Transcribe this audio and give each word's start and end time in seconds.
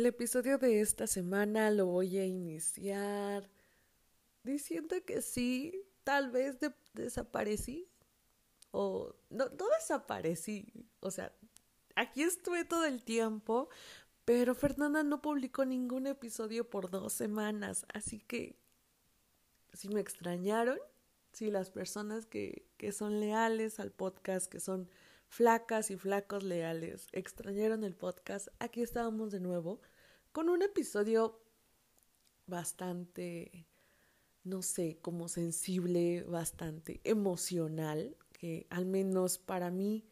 El 0.00 0.06
episodio 0.06 0.56
de 0.56 0.80
esta 0.80 1.06
semana 1.06 1.70
lo 1.70 1.84
voy 1.84 2.16
a 2.16 2.24
iniciar 2.24 3.50
diciendo 4.44 4.96
que 5.04 5.20
sí, 5.20 5.84
tal 6.04 6.30
vez 6.30 6.56
desaparecí. 6.94 7.86
O 8.70 9.14
no, 9.28 9.50
no 9.50 9.68
desaparecí. 9.78 10.72
O 11.00 11.10
sea, 11.10 11.36
aquí 11.96 12.22
estuve 12.22 12.64
todo 12.64 12.86
el 12.86 13.02
tiempo, 13.02 13.68
pero 14.24 14.54
Fernanda 14.54 15.02
no 15.02 15.20
publicó 15.20 15.66
ningún 15.66 16.06
episodio 16.06 16.70
por 16.70 16.88
dos 16.88 17.12
semanas. 17.12 17.84
Así 17.92 18.20
que, 18.20 18.56
si 19.74 19.90
me 19.90 20.00
extrañaron, 20.00 20.78
si 21.34 21.50
las 21.50 21.68
personas 21.68 22.24
que, 22.24 22.64
que 22.78 22.92
son 22.92 23.20
leales 23.20 23.78
al 23.78 23.90
podcast, 23.90 24.50
que 24.50 24.60
son 24.60 24.88
flacas 25.28 25.90
y 25.90 25.98
flacos 25.98 26.42
leales, 26.42 27.06
extrañaron 27.12 27.84
el 27.84 27.94
podcast, 27.94 28.48
aquí 28.60 28.80
estábamos 28.80 29.30
de 29.30 29.40
nuevo 29.40 29.82
con 30.32 30.48
un 30.48 30.62
episodio 30.62 31.40
bastante, 32.46 33.66
no 34.44 34.62
sé, 34.62 34.98
como 35.00 35.28
sensible, 35.28 36.22
bastante 36.24 37.00
emocional, 37.04 38.16
que 38.32 38.66
al 38.70 38.86
menos 38.86 39.38
para 39.38 39.70
mí 39.70 40.04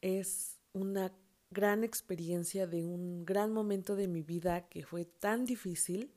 es 0.00 0.58
una 0.72 1.12
gran 1.50 1.84
experiencia 1.84 2.66
de 2.66 2.84
un 2.84 3.24
gran 3.24 3.52
momento 3.52 3.96
de 3.96 4.08
mi 4.08 4.22
vida 4.22 4.68
que 4.68 4.84
fue 4.84 5.04
tan 5.04 5.44
difícil 5.44 6.12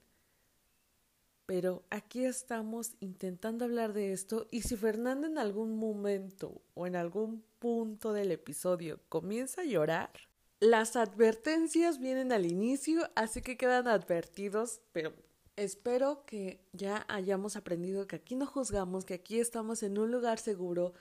pero 1.48 1.86
aquí 1.90 2.26
estamos 2.26 2.96
intentando 3.00 3.64
hablar 3.64 3.94
de 3.94 4.12
esto 4.12 4.48
y 4.52 4.64
si 4.64 4.76
Fernanda 4.76 5.28
en 5.28 5.38
algún 5.38 5.78
momento 5.78 6.62
o 6.74 6.86
en 6.88 6.98
algún 6.98 7.42
punto 7.58 8.12
del 8.12 8.34
episodio 8.34 9.00
comienza 9.08 9.62
a 9.62 9.66
llorar, 9.66 10.12
las 10.60 10.96
advertencias 10.96 12.00
vienen 12.00 12.32
al 12.32 12.46
inicio, 12.46 13.10
así 13.16 13.42
que 13.42 13.58
quedan 13.58 13.88
advertidos, 13.88 14.82
pero 14.92 15.14
espero 15.56 16.26
que 16.26 16.60
ya 16.74 17.06
hayamos 17.08 17.56
aprendido 17.56 18.08
que 18.08 18.18
aquí 18.18 18.36
no 18.36 18.46
juzgamos, 18.46 19.06
que 19.06 19.16
aquí 19.16 19.40
estamos 19.40 19.84
en 19.84 19.98
un 19.98 20.12
lugar 20.12 20.40
seguro, 20.40 20.94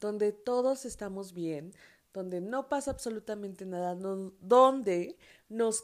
donde 0.00 0.32
todos 0.32 0.84
estamos 0.84 1.32
bien, 1.32 1.72
donde 2.12 2.40
no 2.40 2.68
pasa 2.68 2.90
absolutamente 2.90 3.64
nada, 3.66 3.94
donde 3.94 5.16
nos 5.48 5.82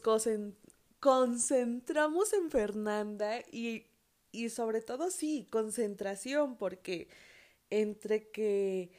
concentramos 1.00 2.32
en 2.32 2.50
Fernanda 2.50 3.40
y 3.52 3.86
y 4.32 4.50
sobre 4.50 4.82
todo 4.82 5.10
sí, 5.10 5.46
concentración, 5.50 6.56
porque 6.56 7.08
entre 7.70 8.30
que 8.30 8.90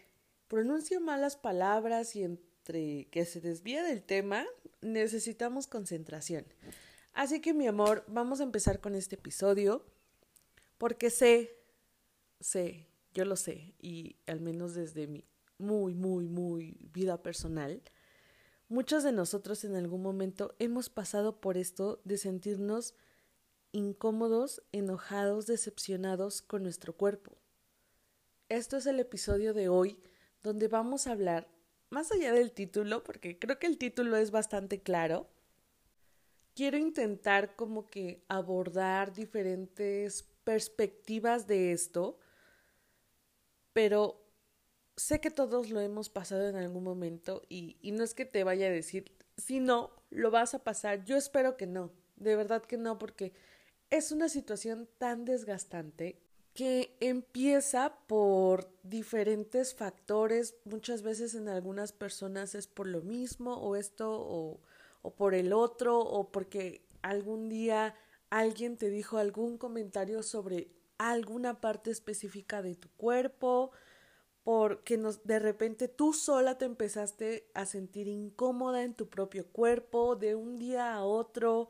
pronuncia 0.48 1.00
malas 1.00 1.38
palabras 1.38 2.16
y 2.16 2.24
entre 2.24 2.49
que 2.72 3.26
se 3.26 3.42
desvía 3.42 3.84
del 3.84 4.04
tema, 4.04 4.46
necesitamos 4.82 5.68
concentración. 5.68 6.46
Así 7.14 7.42
que 7.42 7.54
mi 7.54 7.68
amor, 7.68 8.04
vamos 8.08 8.40
a 8.40 8.44
empezar 8.44 8.80
con 8.80 8.96
este 8.96 9.16
episodio, 9.16 9.86
porque 10.78 11.10
sé, 11.10 11.58
sé, 12.40 12.88
yo 13.14 13.26
lo 13.26 13.36
sé, 13.36 13.74
y 13.80 14.18
al 14.28 14.40
menos 14.40 14.76
desde 14.76 15.08
mi 15.08 15.26
muy, 15.58 15.94
muy, 15.94 16.28
muy 16.28 16.78
vida 16.94 17.22
personal, 17.22 17.82
muchos 18.70 19.04
de 19.04 19.12
nosotros 19.12 19.64
en 19.66 19.76
algún 19.76 20.02
momento 20.02 20.56
hemos 20.58 20.90
pasado 20.90 21.42
por 21.42 21.58
esto 21.58 22.02
de 22.06 22.18
sentirnos 22.18 22.96
incómodos, 23.72 24.64
enojados, 24.72 25.46
decepcionados 25.48 26.42
con 26.42 26.64
nuestro 26.64 26.96
cuerpo. 26.96 27.38
Esto 28.48 28.78
es 28.78 28.86
el 28.86 29.00
episodio 29.00 29.54
de 29.54 29.70
hoy 29.70 30.00
donde 30.42 30.68
vamos 30.68 31.06
a 31.06 31.12
hablar, 31.12 31.48
más 31.90 32.12
allá 32.12 32.34
del 32.34 32.52
título, 32.52 33.04
porque 33.04 33.40
creo 33.40 33.60
que 33.60 33.68
el 33.68 33.78
título 33.78 34.18
es 34.18 34.32
bastante 34.32 34.82
claro, 34.82 35.28
quiero 36.56 36.78
intentar 36.78 37.56
como 37.56 37.90
que 37.90 38.24
abordar 38.28 39.14
diferentes 39.14 40.24
perspectivas 40.44 41.48
de 41.48 41.72
esto, 41.72 42.20
pero 43.74 44.22
sé 44.96 45.22
que 45.22 45.32
todos 45.32 45.70
lo 45.70 45.80
hemos 45.80 46.10
pasado 46.10 46.50
en 46.50 46.56
algún 46.56 46.84
momento 46.84 47.44
y, 47.50 47.78
y 47.82 47.92
no 47.92 48.04
es 48.04 48.14
que 48.14 48.26
te 48.26 48.44
vaya 48.44 48.68
a 48.68 48.72
decir, 48.72 49.12
si 49.38 49.60
no, 49.60 49.92
lo 50.10 50.32
vas 50.32 50.54
a 50.54 50.64
pasar, 50.64 51.06
yo 51.06 51.16
espero 51.16 51.56
que 51.56 51.68
no, 51.68 51.92
de 52.18 52.36
verdad 52.36 52.64
que 52.64 52.78
no, 52.78 52.98
porque 52.98 53.34
es 53.90 54.12
una 54.12 54.30
situación 54.30 54.88
tan 54.98 55.26
desgastante 55.26 56.22
que 56.60 56.98
empieza 57.00 57.96
por 58.06 58.70
diferentes 58.84 59.74
factores, 59.74 60.58
muchas 60.66 61.04
veces 61.04 61.34
en 61.34 61.48
algunas 61.48 61.94
personas 61.94 62.54
es 62.54 62.68
por 62.68 62.86
lo 62.86 63.00
mismo 63.00 63.56
o 63.56 63.78
esto 63.78 64.12
o, 64.12 64.60
por 65.16 65.36
el 65.36 65.54
otro 65.54 66.00
o 66.00 66.34
porque 66.34 66.86
algún 67.02 67.48
día 67.48 67.96
alguien 68.30 68.76
te 68.76 68.90
dijo 68.90 69.18
algún 69.18 69.58
comentario 69.58 70.22
sobre 70.22 70.70
alguna 70.98 71.62
parte 71.62 71.92
específica 71.92 72.62
de 72.62 72.76
tu 72.76 72.90
cuerpo, 72.98 73.72
porque 74.44 74.98
de 75.24 75.40
repente 75.40 75.88
tú 75.88 76.12
sola 76.12 76.58
te 76.58 76.66
empezaste 76.66 77.50
a 77.54 77.66
sentir 77.66 78.10
incómoda 78.10 78.84
en 78.84 78.96
tu 78.96 79.08
propio 79.08 79.48
cuerpo 79.48 80.18
de 80.18 80.36
un 80.36 80.60
día 80.60 80.94
a 80.94 81.06
otro 81.06 81.70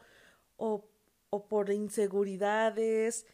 o 0.58 0.90
o 1.30 1.48
por 1.48 1.70
inseguridades. 1.72 3.26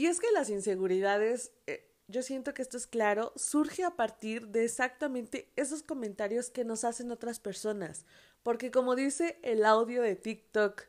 Y 0.00 0.06
es 0.06 0.18
que 0.18 0.32
las 0.32 0.48
inseguridades, 0.48 1.52
eh, 1.66 1.86
yo 2.08 2.22
siento 2.22 2.54
que 2.54 2.62
esto 2.62 2.78
es 2.78 2.86
claro, 2.86 3.34
surge 3.36 3.84
a 3.84 3.96
partir 3.96 4.48
de 4.48 4.64
exactamente 4.64 5.52
esos 5.56 5.82
comentarios 5.82 6.48
que 6.48 6.64
nos 6.64 6.84
hacen 6.84 7.10
otras 7.10 7.38
personas. 7.38 8.06
Porque 8.42 8.70
como 8.70 8.96
dice 8.96 9.38
el 9.42 9.62
audio 9.62 10.00
de 10.00 10.16
TikTok, 10.16 10.84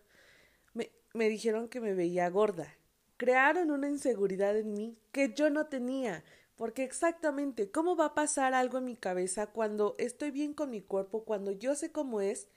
me, 0.74 0.94
me 1.14 1.28
dijeron 1.28 1.68
que 1.68 1.82
me 1.82 1.94
veía 1.94 2.30
gorda. 2.30 2.74
Crearon 3.18 3.72
una 3.72 3.90
inseguridad 3.90 4.58
en 4.58 4.72
mí 4.72 4.98
que 5.12 5.34
yo 5.34 5.50
no 5.50 5.66
tenía. 5.66 6.24
Porque 6.56 6.86
exactamente, 6.86 7.70
¿cómo 7.70 7.98
va 7.98 8.06
a 8.06 8.16
pasar 8.16 8.54
algo 8.54 8.78
en 8.78 8.86
mi 8.86 8.96
cabeza 8.96 9.48
cuando 9.48 9.94
estoy 9.98 10.32
bien 10.32 10.54
con 10.54 10.70
mi 10.70 10.80
cuerpo, 10.80 11.26
cuando 11.26 11.52
yo 11.52 11.76
sé 11.76 11.92
cómo 11.92 12.22
es, 12.22 12.48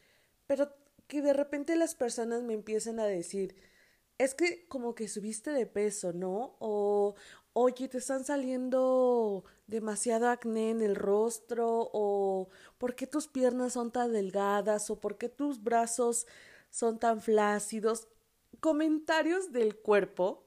pero 0.47 0.73
que 1.09 1.21
de 1.21 1.33
repente 1.33 1.75
las 1.75 1.97
personas 1.97 2.45
me 2.45 2.55
empiecen 2.55 3.01
a 3.01 3.07
decir, 3.07 3.57
es 4.19 4.35
que 4.35 4.67
como 4.69 4.95
que 4.95 5.09
subiste 5.09 5.51
de 5.51 5.67
peso, 5.67 6.13
¿no? 6.13 6.57
O, 6.61 7.15
oye, 7.53 7.89
te 7.89 7.99
están 7.99 8.25
saliendo 8.25 9.45
demasiado 9.67 10.29
acné 10.29 10.71
en 10.71 10.83
el 10.83 10.97
rostro, 10.97 11.91
o 11.93 12.49
por 12.79 12.95
qué 12.95 13.07
tus 13.07 13.29
piernas 13.29 13.73
son 13.73 13.91
tan 13.91 14.13
delgadas, 14.13 14.91
o 14.91 15.01
por 15.01 15.19
qué 15.19 15.29
tus 15.29 15.63
brazos 15.63 16.27
son 16.71 16.99
tan 16.99 17.21
flácidos. 17.21 18.09
Comentarios 18.61 19.53
del 19.53 19.77
cuerpo 19.77 20.45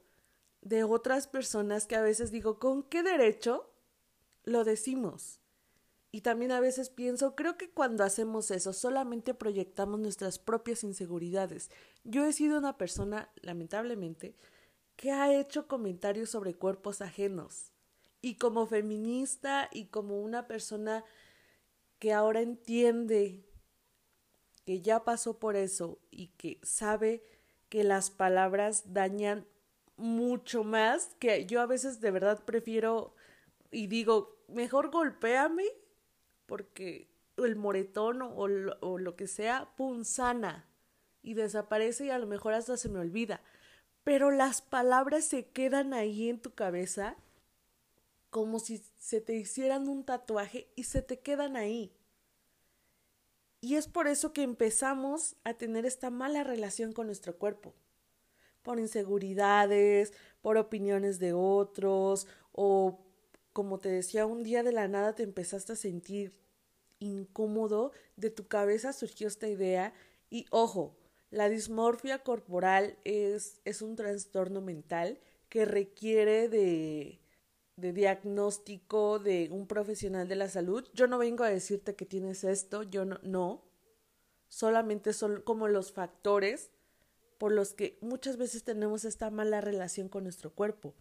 de 0.61 0.83
otras 0.83 1.27
personas 1.27 1.87
que 1.87 1.95
a 1.95 2.01
veces 2.01 2.31
digo, 2.31 2.59
¿con 2.59 2.83
qué 2.83 3.03
derecho 3.03 3.69
lo 4.43 4.63
decimos? 4.63 5.41
Y 6.11 6.21
también 6.21 6.51
a 6.51 6.59
veces 6.59 6.89
pienso, 6.89 7.35
creo 7.35 7.57
que 7.57 7.69
cuando 7.69 8.03
hacemos 8.03 8.49
eso 8.51 8.73
solamente 8.73 9.33
proyectamos 9.33 9.99
nuestras 9.99 10.39
propias 10.39 10.83
inseguridades. 10.83 11.69
Yo 12.03 12.25
he 12.25 12.33
sido 12.33 12.57
una 12.57 12.77
persona, 12.77 13.29
lamentablemente, 13.41 14.35
que 14.95 15.11
ha 15.11 15.33
hecho 15.37 15.67
comentarios 15.67 16.29
sobre 16.29 16.55
cuerpos 16.55 17.01
ajenos. 17.01 17.71
Y 18.21 18.35
como 18.35 18.65
feminista 18.65 19.69
y 19.71 19.85
como 19.85 20.21
una 20.21 20.47
persona 20.47 21.03
que 21.99 22.13
ahora 22.13 22.41
entiende 22.41 23.45
que 24.65 24.81
ya 24.81 25.03
pasó 25.03 25.39
por 25.39 25.55
eso 25.55 25.99
y 26.09 26.27
que 26.29 26.59
sabe 26.63 27.23
que 27.69 27.83
las 27.83 28.09
palabras 28.09 28.93
dañan 28.93 29.45
mucho 29.97 30.63
más, 30.63 31.15
que 31.19 31.45
yo 31.45 31.61
a 31.61 31.65
veces 31.65 32.01
de 32.01 32.11
verdad 32.11 32.43
prefiero 32.43 33.13
y 33.71 33.87
digo, 33.87 34.37
mejor 34.47 34.89
golpéame 34.91 35.65
porque 36.47 37.07
el 37.37 37.55
moretón 37.55 38.23
o, 38.23 38.47
o 38.81 38.97
lo 38.97 39.15
que 39.15 39.27
sea, 39.27 39.69
pum, 39.75 40.03
sana 40.03 40.67
y 41.21 41.35
desaparece 41.35 42.05
y 42.05 42.09
a 42.09 42.17
lo 42.17 42.25
mejor 42.25 42.53
hasta 42.53 42.77
se 42.77 42.89
me 42.89 42.99
olvida. 42.99 43.41
Pero 44.03 44.31
las 44.31 44.61
palabras 44.61 45.25
se 45.25 45.49
quedan 45.49 45.93
ahí 45.93 46.29
en 46.29 46.39
tu 46.39 46.55
cabeza 46.55 47.17
como 48.29 48.59
si 48.59 48.81
se 48.99 49.21
te 49.21 49.35
hicieran 49.35 49.87
un 49.87 50.03
tatuaje 50.03 50.67
y 50.75 50.83
se 50.83 51.01
te 51.01 51.19
quedan 51.19 51.55
ahí. 51.55 51.93
Y 53.61 53.75
es 53.75 53.87
por 53.87 54.07
eso 54.07 54.33
que 54.33 54.43
empezamos 54.43 55.35
a 55.43 55.53
tener 55.53 55.85
esta 55.85 56.09
mala 56.09 56.43
relación 56.43 56.93
con 56.93 57.07
nuestro 57.07 57.37
cuerpo. 57.37 57.73
Por 58.61 58.79
inseguridades, 58.79 60.13
por 60.41 60.57
opiniones 60.57 61.19
de 61.19 61.33
otros 61.33 62.27
o 62.51 63.06
como 63.57 63.79
te 63.79 63.89
decía, 63.89 64.27
un 64.27 64.43
día 64.43 64.61
de 64.61 64.71
la 64.71 64.87
nada 64.87 65.15
te 65.15 65.23
empezaste 65.23 65.73
a 65.73 65.75
sentir 65.75 66.31
incómodo, 66.99 67.91
de 68.15 68.29
tu 68.29 68.47
cabeza 68.47 68.93
surgió 68.93 69.27
esta 69.27 69.47
idea 69.47 69.95
y 70.29 70.45
ojo, 70.51 70.95
la 71.31 71.49
dismorfia 71.49 72.19
corporal 72.19 72.99
es, 73.03 73.59
es 73.65 73.81
un 73.81 73.95
trastorno 73.95 74.61
mental 74.61 75.17
que 75.49 75.65
requiere 75.65 76.49
de, 76.49 77.19
de 77.77 77.93
diagnóstico 77.93 79.17
de 79.17 79.49
un 79.51 79.65
profesional 79.65 80.27
de 80.27 80.35
la 80.35 80.49
salud. 80.49 80.87
Yo 80.93 81.07
no 81.07 81.17
vengo 81.17 81.43
a 81.43 81.49
decirte 81.49 81.95
que 81.95 82.05
tienes 82.05 82.43
esto, 82.43 82.83
yo 82.83 83.05
no, 83.05 83.19
no. 83.23 83.63
solamente 84.49 85.13
son 85.13 85.41
como 85.41 85.67
los 85.67 85.91
factores 85.91 86.69
por 87.39 87.51
los 87.51 87.73
que 87.73 87.97
muchas 88.01 88.37
veces 88.37 88.63
tenemos 88.63 89.03
esta 89.03 89.31
mala 89.31 89.61
relación 89.61 90.09
con 90.09 90.25
nuestro 90.25 90.51
cuerpo. 90.51 90.93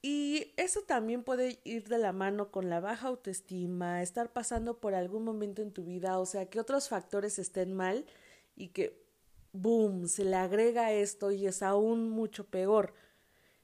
Y 0.00 0.52
eso 0.56 0.82
también 0.82 1.24
puede 1.24 1.58
ir 1.64 1.88
de 1.88 1.98
la 1.98 2.12
mano 2.12 2.52
con 2.52 2.70
la 2.70 2.78
baja 2.78 3.08
autoestima, 3.08 4.02
estar 4.02 4.32
pasando 4.32 4.78
por 4.78 4.94
algún 4.94 5.24
momento 5.24 5.60
en 5.60 5.72
tu 5.72 5.84
vida, 5.84 6.18
o 6.20 6.26
sea, 6.26 6.46
que 6.46 6.60
otros 6.60 6.88
factores 6.88 7.38
estén 7.38 7.72
mal 7.72 8.06
y 8.54 8.68
que, 8.68 9.04
boom, 9.52 10.06
se 10.06 10.24
le 10.24 10.36
agrega 10.36 10.92
esto 10.92 11.32
y 11.32 11.46
es 11.46 11.62
aún 11.62 12.10
mucho 12.10 12.44
peor. 12.46 12.94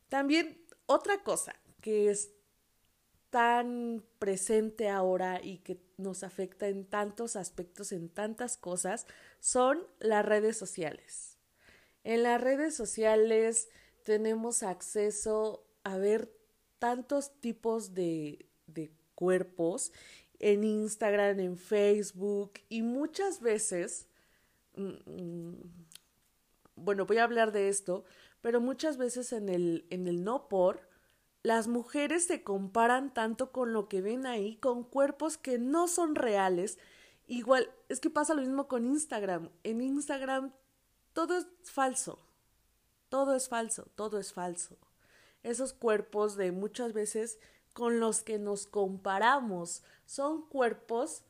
También 0.08 0.60
otra 0.86 1.22
cosa 1.22 1.54
que 1.80 2.10
es 2.10 2.32
tan 3.30 4.04
presente 4.18 4.88
ahora 4.88 5.40
y 5.42 5.58
que 5.58 5.80
nos 5.96 6.22
afecta 6.22 6.68
en 6.68 6.84
tantos 6.84 7.36
aspectos, 7.36 7.92
en 7.92 8.08
tantas 8.08 8.56
cosas, 8.56 9.06
son 9.40 9.86
las 9.98 10.24
redes 10.24 10.56
sociales. 10.56 11.36
En 12.04 12.22
las 12.22 12.40
redes 12.40 12.76
sociales 12.76 13.68
tenemos 14.04 14.62
acceso 14.62 15.63
a 15.84 15.96
ver 15.96 16.32
tantos 16.78 17.40
tipos 17.40 17.94
de, 17.94 18.46
de 18.66 18.90
cuerpos 19.14 19.92
en 20.38 20.64
Instagram, 20.64 21.40
en 21.40 21.56
Facebook 21.56 22.52
y 22.68 22.82
muchas 22.82 23.40
veces, 23.40 24.08
mm, 24.76 24.92
mm, 25.06 25.54
bueno, 26.76 27.06
voy 27.06 27.18
a 27.18 27.24
hablar 27.24 27.52
de 27.52 27.68
esto, 27.68 28.04
pero 28.40 28.60
muchas 28.60 28.96
veces 28.96 29.32
en 29.32 29.48
el, 29.48 29.86
en 29.90 30.06
el 30.06 30.24
no 30.24 30.48
por, 30.48 30.88
las 31.42 31.68
mujeres 31.68 32.24
se 32.24 32.42
comparan 32.42 33.12
tanto 33.12 33.52
con 33.52 33.72
lo 33.72 33.88
que 33.88 34.00
ven 34.00 34.26
ahí, 34.26 34.56
con 34.56 34.82
cuerpos 34.82 35.36
que 35.36 35.58
no 35.58 35.88
son 35.88 36.14
reales. 36.14 36.78
Igual, 37.26 37.70
es 37.88 38.00
que 38.00 38.10
pasa 38.10 38.34
lo 38.34 38.40
mismo 38.40 38.66
con 38.66 38.86
Instagram. 38.86 39.50
En 39.62 39.82
Instagram 39.82 40.52
todo 41.12 41.36
es 41.36 41.46
falso. 41.62 42.18
Todo 43.10 43.34
es 43.34 43.48
falso, 43.48 43.86
todo 43.94 44.18
es 44.18 44.32
falso. 44.32 44.76
Esos 45.44 45.72
cuerpos 45.72 46.36
de 46.36 46.50
muchas 46.50 46.92
veces 46.92 47.38
con 47.72 48.00
los 48.00 48.22
que 48.22 48.38
nos 48.38 48.66
comparamos 48.66 49.82
son 50.06 50.48
cuerpos 50.48 51.22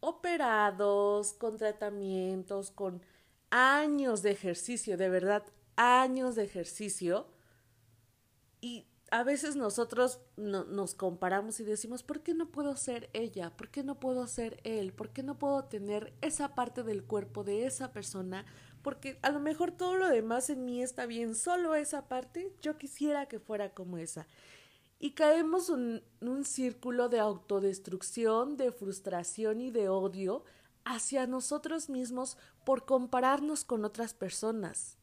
operados, 0.00 1.32
con 1.34 1.56
tratamientos, 1.56 2.70
con 2.70 3.02
años 3.50 4.22
de 4.22 4.30
ejercicio, 4.30 4.96
de 4.96 5.08
verdad, 5.08 5.44
años 5.76 6.34
de 6.34 6.44
ejercicio. 6.44 7.26
Y 8.60 8.86
a 9.10 9.22
veces 9.22 9.56
nosotros 9.56 10.20
nos 10.36 10.94
comparamos 10.94 11.60
y 11.60 11.64
decimos, 11.64 12.02
¿por 12.02 12.22
qué 12.22 12.34
no 12.34 12.50
puedo 12.50 12.76
ser 12.76 13.10
ella? 13.12 13.56
¿Por 13.56 13.70
qué 13.70 13.82
no 13.82 14.00
puedo 14.00 14.26
ser 14.26 14.60
él? 14.64 14.92
¿Por 14.92 15.10
qué 15.10 15.22
no 15.22 15.38
puedo 15.38 15.64
tener 15.64 16.12
esa 16.20 16.54
parte 16.54 16.82
del 16.82 17.04
cuerpo 17.04 17.44
de 17.44 17.66
esa 17.66 17.92
persona? 17.92 18.44
Porque 18.84 19.18
a 19.22 19.30
lo 19.30 19.40
mejor 19.40 19.72
todo 19.72 19.96
lo 19.96 20.10
demás 20.10 20.50
en 20.50 20.66
mí 20.66 20.82
está 20.82 21.06
bien, 21.06 21.34
solo 21.34 21.74
esa 21.74 22.06
parte 22.06 22.52
yo 22.60 22.76
quisiera 22.76 23.26
que 23.26 23.40
fuera 23.40 23.72
como 23.72 23.96
esa. 23.96 24.26
Y 24.98 25.12
caemos 25.12 25.70
en 25.70 26.04
un 26.20 26.44
círculo 26.44 27.08
de 27.08 27.18
autodestrucción, 27.18 28.58
de 28.58 28.72
frustración 28.72 29.62
y 29.62 29.70
de 29.70 29.88
odio 29.88 30.44
hacia 30.84 31.26
nosotros 31.26 31.88
mismos 31.88 32.36
por 32.66 32.84
compararnos 32.84 33.64
con 33.64 33.86
otras 33.86 34.12
personas. 34.12 34.98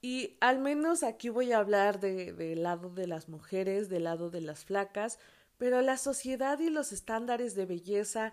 Y 0.00 0.36
al 0.40 0.60
menos 0.60 1.02
aquí 1.02 1.28
voy 1.28 1.50
a 1.50 1.58
hablar 1.58 1.98
del 1.98 2.36
de, 2.36 2.54
lado 2.54 2.90
de 2.90 3.08
las 3.08 3.28
mujeres, 3.28 3.88
del 3.88 4.04
lado 4.04 4.30
de 4.30 4.40
las 4.40 4.64
flacas, 4.64 5.18
pero 5.58 5.82
la 5.82 5.96
sociedad 5.96 6.60
y 6.60 6.70
los 6.70 6.92
estándares 6.92 7.56
de 7.56 7.66
belleza 7.66 8.32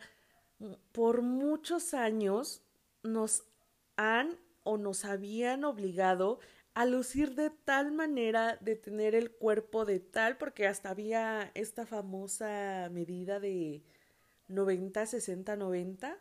mm, 0.60 0.74
por 0.92 1.24
muchos 1.24 1.95
años 1.95 2.62
nos 3.01 3.44
han 3.98 4.38
o 4.63 4.77
nos 4.77 5.06
habían 5.06 5.63
obligado 5.63 6.39
a 6.74 6.86
lucir 6.86 7.36
de 7.36 7.50
tal 7.50 7.92
manera, 7.92 8.57
de 8.62 8.75
tener 8.75 9.13
el 9.15 9.31
cuerpo 9.31 9.86
de 9.86 10.00
tal, 10.00 10.38
porque 10.38 10.68
hasta 10.68 10.89
había 10.89 11.51
esta 11.54 11.86
famosa 11.86 12.89
medida 12.92 13.39
de 13.39 13.83
90, 14.48 15.06
60, 15.06 15.56
90, 15.56 16.18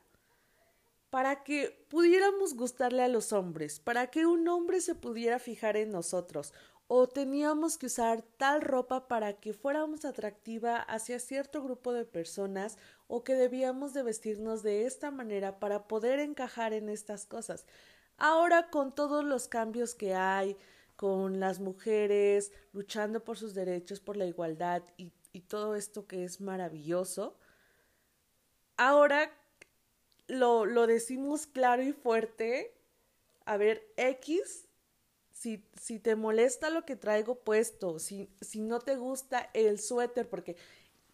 para 1.11 1.43
que 1.43 1.87
pudiéramos 1.89 2.55
gustarle 2.55 3.03
a 3.03 3.09
los 3.09 3.33
hombres, 3.33 3.81
para 3.81 4.09
que 4.09 4.27
un 4.27 4.47
hombre 4.49 4.81
se 4.81 4.95
pudiera 4.95 5.39
fijar 5.39 5.77
en 5.77 5.91
nosotros, 5.91 6.53
o 6.87 7.09
teníamos 7.09 7.79
que 7.79 7.87
usar 7.87 8.23
tal 8.37 8.61
ropa 8.61 9.09
para 9.09 9.35
que 9.35 9.55
fuéramos 9.55 10.05
atractiva 10.05 10.77
hacia 10.77 11.19
cierto 11.19 11.63
grupo 11.63 11.95
de 11.95 12.05
personas, 12.05 12.77
o 13.09 13.25
que 13.25 13.35
debíamos 13.35 13.95
de 13.95 14.03
vestirnos 14.03 14.63
de 14.63 14.85
esta 14.85 15.11
manera 15.11 15.59
para 15.59 15.89
poder 15.89 16.19
encajar 16.19 16.75
en 16.75 16.91
estas 16.91 17.25
cosas. 17.25 17.67
Ahora 18.25 18.71
con 18.71 18.95
todos 18.95 19.25
los 19.25 19.49
cambios 19.49 19.97
que 19.97 20.15
hay, 20.15 20.57
con 20.95 21.41
las 21.41 21.59
mujeres 21.59 22.53
luchando 22.73 23.25
por 23.25 23.37
sus 23.37 23.53
derechos, 23.53 23.99
por 23.99 24.17
la 24.17 24.27
igualdad 24.27 24.85
y, 24.97 25.11
todo 25.49 25.75
esto 25.75 26.07
que 26.07 26.23
es 26.23 26.41
maravilloso, 26.41 27.37
ahora 28.77 29.33
lo, 30.29 30.67
lo 30.67 30.87
decimos 30.87 31.49
claro 31.49 31.83
y 31.83 31.93
fuerte. 31.93 32.73
A 33.45 33.57
ver, 33.57 33.93
X, 33.97 34.69
si, 35.33 35.67
si 35.75 35.99
te 35.99 36.15
molesta 36.15 36.71
lo 36.71 36.85
que 36.85 36.95
traigo 36.95 37.41
puesto, 37.41 37.99
si, 37.99 38.31
si 38.41 38.61
no 38.61 38.79
te 38.79 38.95
gusta 38.95 39.51
el 39.53 39.81
suéter, 39.81 40.29
porque 40.29 40.57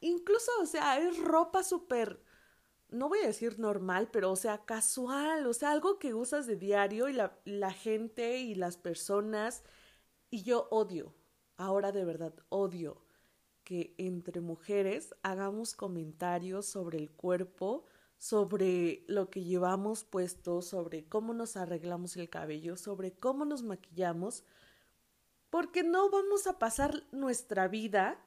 incluso, 0.02 0.52
o 0.60 0.66
sea, 0.66 0.98
es 0.98 1.16
ropa 1.16 1.62
súper, 1.62 2.20
no 2.90 3.08
voy 3.08 3.20
a 3.20 3.26
decir 3.26 3.58
normal, 3.58 4.08
pero 4.10 4.30
o 4.32 4.36
sea, 4.36 4.64
casual, 4.64 5.46
o 5.46 5.52
sea, 5.52 5.72
algo 5.72 5.98
que 5.98 6.14
usas 6.14 6.46
de 6.46 6.56
diario 6.56 7.08
y 7.08 7.12
la, 7.12 7.38
la 7.44 7.72
gente 7.72 8.38
y 8.38 8.54
las 8.54 8.76
personas, 8.76 9.62
y 10.30 10.42
yo 10.42 10.68
odio, 10.70 11.14
ahora 11.56 11.92
de 11.92 12.04
verdad 12.04 12.34
odio 12.48 13.02
que 13.64 13.94
entre 13.98 14.40
mujeres 14.40 15.14
hagamos 15.22 15.74
comentarios 15.74 16.66
sobre 16.66 16.98
el 16.98 17.10
cuerpo, 17.10 17.84
sobre 18.16 19.04
lo 19.06 19.30
que 19.30 19.44
llevamos 19.44 20.04
puesto, 20.04 20.62
sobre 20.62 21.04
cómo 21.04 21.34
nos 21.34 21.56
arreglamos 21.56 22.16
el 22.16 22.30
cabello, 22.30 22.76
sobre 22.76 23.12
cómo 23.12 23.44
nos 23.44 23.62
maquillamos, 23.62 24.44
porque 25.50 25.82
no 25.82 26.10
vamos 26.10 26.46
a 26.46 26.58
pasar 26.58 27.04
nuestra 27.12 27.68
vida 27.68 28.24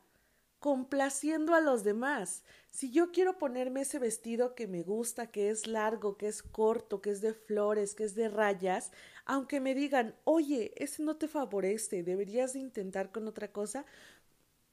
complaciendo 0.61 1.55
a 1.55 1.59
los 1.59 1.83
demás. 1.83 2.43
Si 2.69 2.91
yo 2.91 3.11
quiero 3.11 3.39
ponerme 3.39 3.81
ese 3.81 3.97
vestido 3.97 4.53
que 4.53 4.67
me 4.67 4.83
gusta, 4.83 5.31
que 5.31 5.49
es 5.49 5.65
largo, 5.65 6.17
que 6.17 6.27
es 6.27 6.43
corto, 6.43 7.01
que 7.01 7.09
es 7.09 7.19
de 7.19 7.33
flores, 7.33 7.95
que 7.95 8.03
es 8.03 8.13
de 8.13 8.29
rayas, 8.29 8.91
aunque 9.25 9.59
me 9.59 9.73
digan, 9.73 10.15
oye, 10.23 10.71
ese 10.77 11.01
no 11.01 11.17
te 11.17 11.27
favorece, 11.27 12.03
deberías 12.03 12.53
de 12.53 12.59
intentar 12.59 13.11
con 13.11 13.27
otra 13.27 13.51
cosa, 13.51 13.85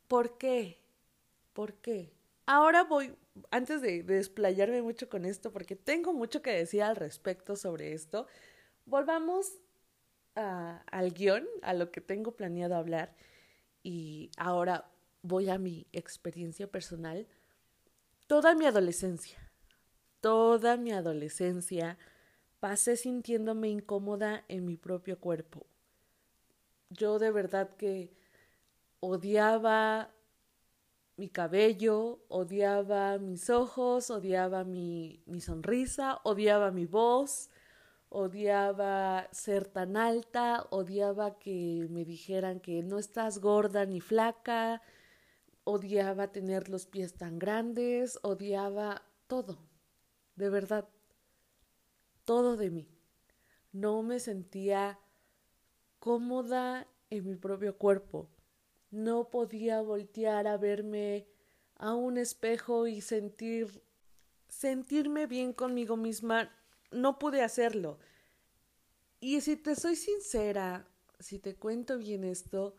¿por 0.08 0.36
qué? 0.36 0.78
¿Por 1.54 1.72
qué? 1.76 2.12
Ahora 2.44 2.84
voy, 2.84 3.14
antes 3.50 3.80
de, 3.80 4.02
desplayarme 4.02 4.82
mucho 4.82 5.08
con 5.08 5.24
esto, 5.24 5.52
porque 5.52 5.74
tengo 5.74 6.12
mucho 6.12 6.42
que 6.42 6.50
decir 6.50 6.82
al 6.82 6.96
respecto 6.96 7.56
sobre 7.56 7.94
esto, 7.94 8.26
volvamos 8.84 9.54
al 10.34 11.12
guion, 11.14 11.46
a 11.62 11.72
lo 11.72 11.90
que 11.90 12.02
tengo 12.02 12.36
planeado 12.36 12.76
hablar. 12.76 13.16
Y 13.82 14.30
ahora 14.36 14.90
voy 15.22 15.50
a 15.50 15.58
mi 15.58 15.86
experiencia 15.92 16.66
personal. 16.66 17.26
Toda 18.26 18.54
mi 18.54 18.66
adolescencia, 18.66 19.38
toda 20.20 20.76
mi 20.76 20.92
adolescencia, 20.92 21.98
pasé 22.60 22.96
sintiéndome 22.96 23.68
incómoda 23.68 24.44
en 24.48 24.64
mi 24.64 24.76
propio 24.76 25.18
cuerpo. 25.18 25.66
Yo 26.90 27.18
de 27.18 27.30
verdad 27.30 27.76
que 27.76 28.12
odiaba 29.00 30.12
mi 31.16 31.28
cabello, 31.28 32.20
odiaba 32.28 33.18
mis 33.18 33.50
ojos, 33.50 34.10
odiaba 34.10 34.64
mi, 34.64 35.22
mi 35.26 35.40
sonrisa, 35.40 36.20
odiaba 36.22 36.70
mi 36.70 36.86
voz, 36.86 37.50
odiaba 38.08 39.28
ser 39.32 39.66
tan 39.66 39.96
alta, 39.96 40.66
odiaba 40.70 41.38
que 41.38 41.86
me 41.90 42.04
dijeran 42.04 42.60
que 42.60 42.82
no 42.82 42.98
estás 42.98 43.40
gorda 43.40 43.84
ni 43.84 44.00
flaca, 44.00 44.80
odiaba 45.70 46.32
tener 46.32 46.68
los 46.68 46.86
pies 46.86 47.14
tan 47.14 47.38
grandes, 47.38 48.18
odiaba 48.22 49.02
todo, 49.26 49.58
de 50.36 50.48
verdad, 50.50 50.88
todo 52.24 52.56
de 52.56 52.70
mí. 52.70 52.88
No 53.72 54.02
me 54.02 54.18
sentía 54.20 54.98
cómoda 55.98 56.86
en 57.10 57.26
mi 57.26 57.36
propio 57.36 57.76
cuerpo 57.76 58.28
no 58.90 59.30
podía 59.30 59.80
voltear 59.82 60.46
a 60.46 60.56
verme 60.56 61.26
a 61.76 61.94
un 61.94 62.18
espejo 62.18 62.86
y 62.86 63.00
sentir 63.00 63.82
sentirme 64.48 65.26
bien 65.26 65.52
conmigo 65.52 65.96
misma. 65.96 66.50
No 66.90 67.18
pude 67.18 67.42
hacerlo. 67.42 67.98
Y 69.20 69.40
si 69.42 69.56
te 69.56 69.76
soy 69.76 69.94
sincera, 69.94 70.88
si 71.18 71.38
te 71.38 71.54
cuento 71.54 71.98
bien 71.98 72.24
esto, 72.24 72.76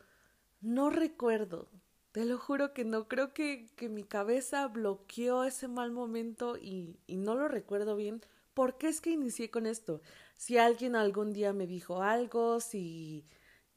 no 0.62 0.90
recuerdo. 0.90 1.70
Te 2.12 2.26
lo 2.26 2.38
juro 2.38 2.74
que 2.74 2.86
no. 2.86 3.08
Creo 3.08 3.34
que, 3.34 3.68
que 3.76 3.90
mi 3.90 4.04
cabeza 4.04 4.68
bloqueó 4.68 5.44
ese 5.44 5.68
mal 5.68 5.92
momento 5.92 6.58
y, 6.58 6.98
y 7.08 7.18
no 7.18 7.36
lo 7.36 7.48
recuerdo 7.48 7.96
bien 7.96 8.22
¿por 8.60 8.78
qué 8.78 8.90
es 8.90 9.00
que 9.00 9.12
inicié 9.12 9.50
con 9.50 9.66
esto? 9.66 10.02
Si 10.36 10.58
alguien 10.58 10.98
algún 10.98 11.32
día 11.32 11.54
me 11.54 11.66
dijo 11.66 12.02
algo, 12.02 12.60
si 12.60 13.26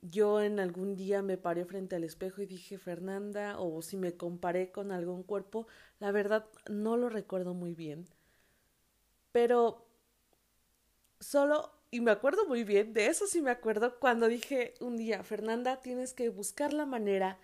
yo 0.00 0.40
en 0.42 0.58
algún 0.58 0.96
día 0.96 1.22
me 1.22 1.38
paré 1.38 1.64
frente 1.64 1.94
al 1.94 2.02
espejo 2.02 2.42
y 2.42 2.46
dije 2.46 2.78
Fernanda, 2.78 3.60
o 3.60 3.80
si 3.82 3.96
me 3.96 4.16
comparé 4.16 4.72
con 4.72 4.90
algún 4.90 5.22
cuerpo, 5.22 5.68
la 6.00 6.10
verdad 6.10 6.46
no 6.68 6.96
lo 6.96 7.08
recuerdo 7.08 7.54
muy 7.54 7.74
bien. 7.74 8.08
Pero 9.30 9.86
solo, 11.20 11.70
y 11.90 12.00
me 12.00 12.10
acuerdo 12.10 12.46
muy 12.46 12.64
bien, 12.64 12.92
de 12.92 13.06
eso 13.06 13.26
sí 13.26 13.40
me 13.40 13.50
acuerdo, 13.50 13.98
cuando 14.00 14.28
dije 14.28 14.74
un 14.80 14.96
día, 14.96 15.22
Fernanda, 15.22 15.80
tienes 15.80 16.12
que 16.12 16.28
buscar 16.28 16.72
la 16.72 16.86
manera 16.86 17.38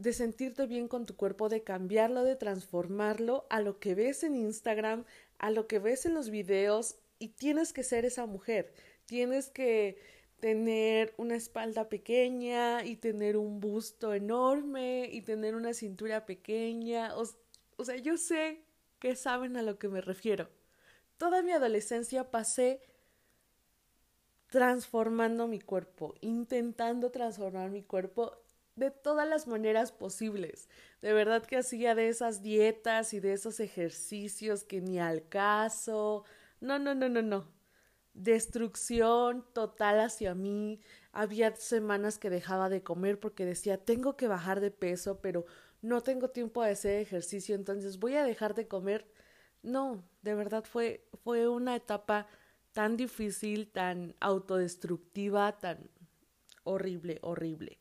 de 0.00 0.14
sentirte 0.14 0.66
bien 0.66 0.88
con 0.88 1.04
tu 1.04 1.14
cuerpo, 1.14 1.50
de 1.50 1.62
cambiarlo, 1.62 2.24
de 2.24 2.34
transformarlo 2.34 3.46
a 3.50 3.60
lo 3.60 3.78
que 3.78 3.94
ves 3.94 4.24
en 4.24 4.34
Instagram, 4.34 5.04
a 5.38 5.50
lo 5.50 5.66
que 5.66 5.78
ves 5.78 6.06
en 6.06 6.14
los 6.14 6.30
videos, 6.30 6.96
y 7.18 7.28
tienes 7.28 7.74
que 7.74 7.82
ser 7.82 8.06
esa 8.06 8.24
mujer, 8.24 8.72
tienes 9.04 9.50
que 9.50 9.98
tener 10.40 11.12
una 11.18 11.36
espalda 11.36 11.90
pequeña 11.90 12.82
y 12.82 12.96
tener 12.96 13.36
un 13.36 13.60
busto 13.60 14.14
enorme 14.14 15.06
y 15.12 15.20
tener 15.20 15.54
una 15.54 15.74
cintura 15.74 16.24
pequeña. 16.24 17.14
O, 17.14 17.84
sea, 17.84 17.96
yo 17.96 18.16
sé 18.16 18.64
que 19.00 19.14
saben 19.16 19.58
a 19.58 19.62
lo 19.62 19.78
que 19.78 19.88
me 19.88 20.00
refiero. 20.00 20.48
Toda 21.18 21.42
mi 21.42 21.52
adolescencia 21.52 22.30
pasé 22.30 22.80
transformando 24.48 25.46
mi 25.46 25.60
cuerpo, 25.60 26.14
intentando 26.22 27.10
transformar 27.10 27.68
mi 27.68 27.82
cuerpo 27.82 28.40
de 28.80 28.90
todas 28.90 29.28
las 29.28 29.46
maneras 29.46 29.92
posibles. 29.92 30.68
De 31.02 31.12
verdad 31.12 31.44
que 31.46 31.58
hacía 31.58 31.94
de 31.94 32.08
esas 32.08 32.42
dietas 32.42 33.14
y 33.14 33.20
de 33.20 33.34
esos 33.34 33.60
ejercicios 33.60 34.64
que 34.64 34.80
ni 34.80 34.98
al 34.98 35.28
caso. 35.28 36.24
No, 36.60 36.78
no, 36.80 36.94
no, 36.94 37.08
no, 37.08 37.22
no. 37.22 37.48
Destrucción 38.14 39.44
total 39.54 40.00
hacia 40.00 40.34
mí. 40.34 40.80
Había 41.12 41.54
semanas 41.56 42.18
que 42.18 42.30
dejaba 42.30 42.68
de 42.68 42.82
comer 42.82 43.20
porque 43.20 43.44
decía, 43.46 43.78
tengo 43.78 44.16
que 44.16 44.28
bajar 44.28 44.60
de 44.60 44.70
peso, 44.72 45.20
pero 45.20 45.46
no 45.82 46.02
tengo 46.02 46.28
tiempo 46.30 46.62
de 46.62 46.72
hacer 46.72 47.00
ejercicio, 47.00 47.54
entonces 47.54 47.98
voy 47.98 48.16
a 48.16 48.24
dejar 48.24 48.54
de 48.54 48.68
comer. 48.68 49.06
No, 49.62 50.04
de 50.22 50.34
verdad 50.34 50.64
fue, 50.64 51.06
fue 51.24 51.48
una 51.48 51.76
etapa 51.76 52.26
tan 52.72 52.96
difícil, 52.96 53.70
tan 53.70 54.16
autodestructiva, 54.20 55.58
tan 55.58 55.90
horrible, 56.64 57.18
horrible. 57.22 57.79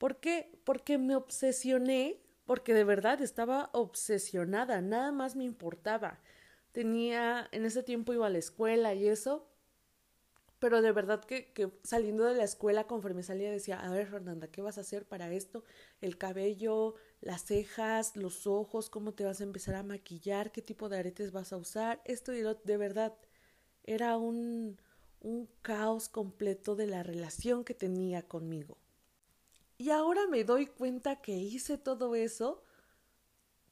¿Por 0.00 0.16
qué? 0.18 0.58
Porque 0.64 0.96
me 0.96 1.14
obsesioné, 1.14 2.22
porque 2.46 2.72
de 2.72 2.84
verdad 2.84 3.20
estaba 3.20 3.68
obsesionada, 3.74 4.80
nada 4.80 5.12
más 5.12 5.36
me 5.36 5.44
importaba. 5.44 6.20
Tenía, 6.72 7.46
en 7.52 7.66
ese 7.66 7.82
tiempo 7.82 8.14
iba 8.14 8.26
a 8.26 8.30
la 8.30 8.38
escuela 8.38 8.94
y 8.94 9.06
eso, 9.06 9.46
pero 10.58 10.80
de 10.80 10.92
verdad 10.92 11.22
que, 11.22 11.52
saliendo 11.82 12.24
de 12.24 12.34
la 12.34 12.44
escuela, 12.44 12.86
conforme 12.86 13.22
salía, 13.22 13.50
decía, 13.50 13.78
a 13.78 13.90
ver, 13.90 14.06
Fernanda, 14.06 14.48
¿qué 14.48 14.62
vas 14.62 14.78
a 14.78 14.80
hacer 14.80 15.04
para 15.06 15.30
esto? 15.34 15.64
El 16.00 16.16
cabello, 16.16 16.94
las 17.20 17.44
cejas, 17.44 18.16
los 18.16 18.46
ojos, 18.46 18.88
cómo 18.88 19.12
te 19.12 19.26
vas 19.26 19.42
a 19.42 19.44
empezar 19.44 19.74
a 19.74 19.82
maquillar, 19.82 20.50
qué 20.50 20.62
tipo 20.62 20.88
de 20.88 20.98
aretes 20.98 21.30
vas 21.30 21.52
a 21.52 21.58
usar, 21.58 22.00
esto 22.06 22.32
y 22.32 22.40
lo, 22.40 22.54
de 22.54 22.78
verdad, 22.78 23.14
era 23.84 24.16
un, 24.16 24.80
un 25.20 25.46
caos 25.60 26.08
completo 26.08 26.74
de 26.74 26.86
la 26.86 27.02
relación 27.02 27.64
que 27.64 27.74
tenía 27.74 28.26
conmigo. 28.26 28.78
Y 29.80 29.88
ahora 29.88 30.26
me 30.26 30.44
doy 30.44 30.66
cuenta 30.66 31.22
que 31.22 31.32
hice 31.32 31.78
todo 31.78 32.14
eso 32.14 32.62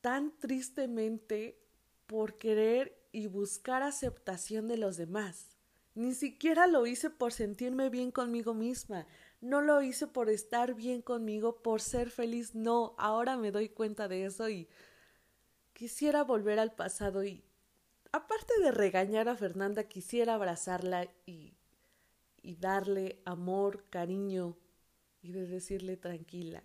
tan 0.01 0.35
tristemente 0.39 1.61
por 2.07 2.39
querer 2.39 2.99
y 3.13 3.27
buscar 3.27 3.83
aceptación 3.83 4.69
de 4.69 4.79
los 4.79 4.97
demás. 4.97 5.51
Ni 5.95 6.15
siquiera 6.15 6.67
lo 6.67 6.87
hice 6.87 7.11
por 7.11 7.35
sentirme 7.35 7.91
bien 7.91 8.11
conmigo 8.11 8.55
misma. 8.55 9.07
No 9.43 9.61
lo 9.61 9.83
hice 9.83 10.07
por 10.07 10.31
estar 10.31 10.73
bien 10.73 11.03
conmigo, 11.03 11.61
por 11.61 11.83
ser 11.83 12.09
feliz. 12.09 12.55
No, 12.55 12.95
ahora 12.97 13.37
me 13.37 13.53
doy 13.53 13.69
cuenta 13.69 14.09
de 14.09 14.25
eso 14.25 14.49
y 14.49 14.67
quisiera 15.75 16.25
volver 16.25 16.59
al 16.59 16.75
pasado 16.75 17.23
y, 17.23 17.45
aparte 18.13 18.59
de 18.63 18.71
regañar 18.71 19.29
a 19.29 19.37
Fernanda, 19.37 19.85
quisiera 19.85 20.37
abrazarla 20.37 21.07
y, 21.27 21.53
y 22.41 22.57
darle 22.57 23.21
amor, 23.27 23.85
cariño, 23.91 24.57
y 25.23 25.33
de 25.33 25.47
decirle 25.47 25.97
tranquila, 25.97 26.63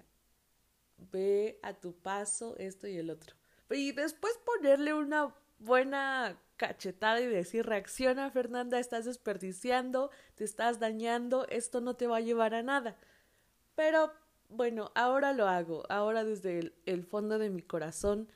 ve 1.12 1.60
a 1.64 1.74
tu 1.74 1.94
paso 1.96 2.56
esto 2.58 2.88
y 2.88 2.98
el 2.98 3.10
otro. 3.10 3.36
Y 3.70 3.92
después 3.92 4.34
ponerle 4.46 4.94
una 4.94 5.34
buena 5.60 6.38
cachetada 6.58 7.20
y 7.22 7.28
decir, 7.28 7.66
reacciona 7.66 8.30
Fernanda, 8.30 8.80
estás 8.80 9.06
desperdiciando, 9.06 10.12
te 10.36 10.44
estás 10.44 10.80
dañando, 10.80 11.48
esto 11.50 11.82
no 11.82 11.96
te 11.96 12.08
va 12.08 12.18
a 12.18 12.22
llevar 12.22 12.54
a 12.54 12.64
nada. 12.64 12.98
Pero 13.76 14.12
bueno, 14.50 14.92
ahora 14.96 15.34
lo 15.34 15.48
hago, 15.48 15.84
ahora 15.90 16.24
desde 16.24 16.74
el, 16.86 17.04
fondo 17.04 17.40
de 17.40 17.50
mi 17.50 17.62
corazón 17.62 18.30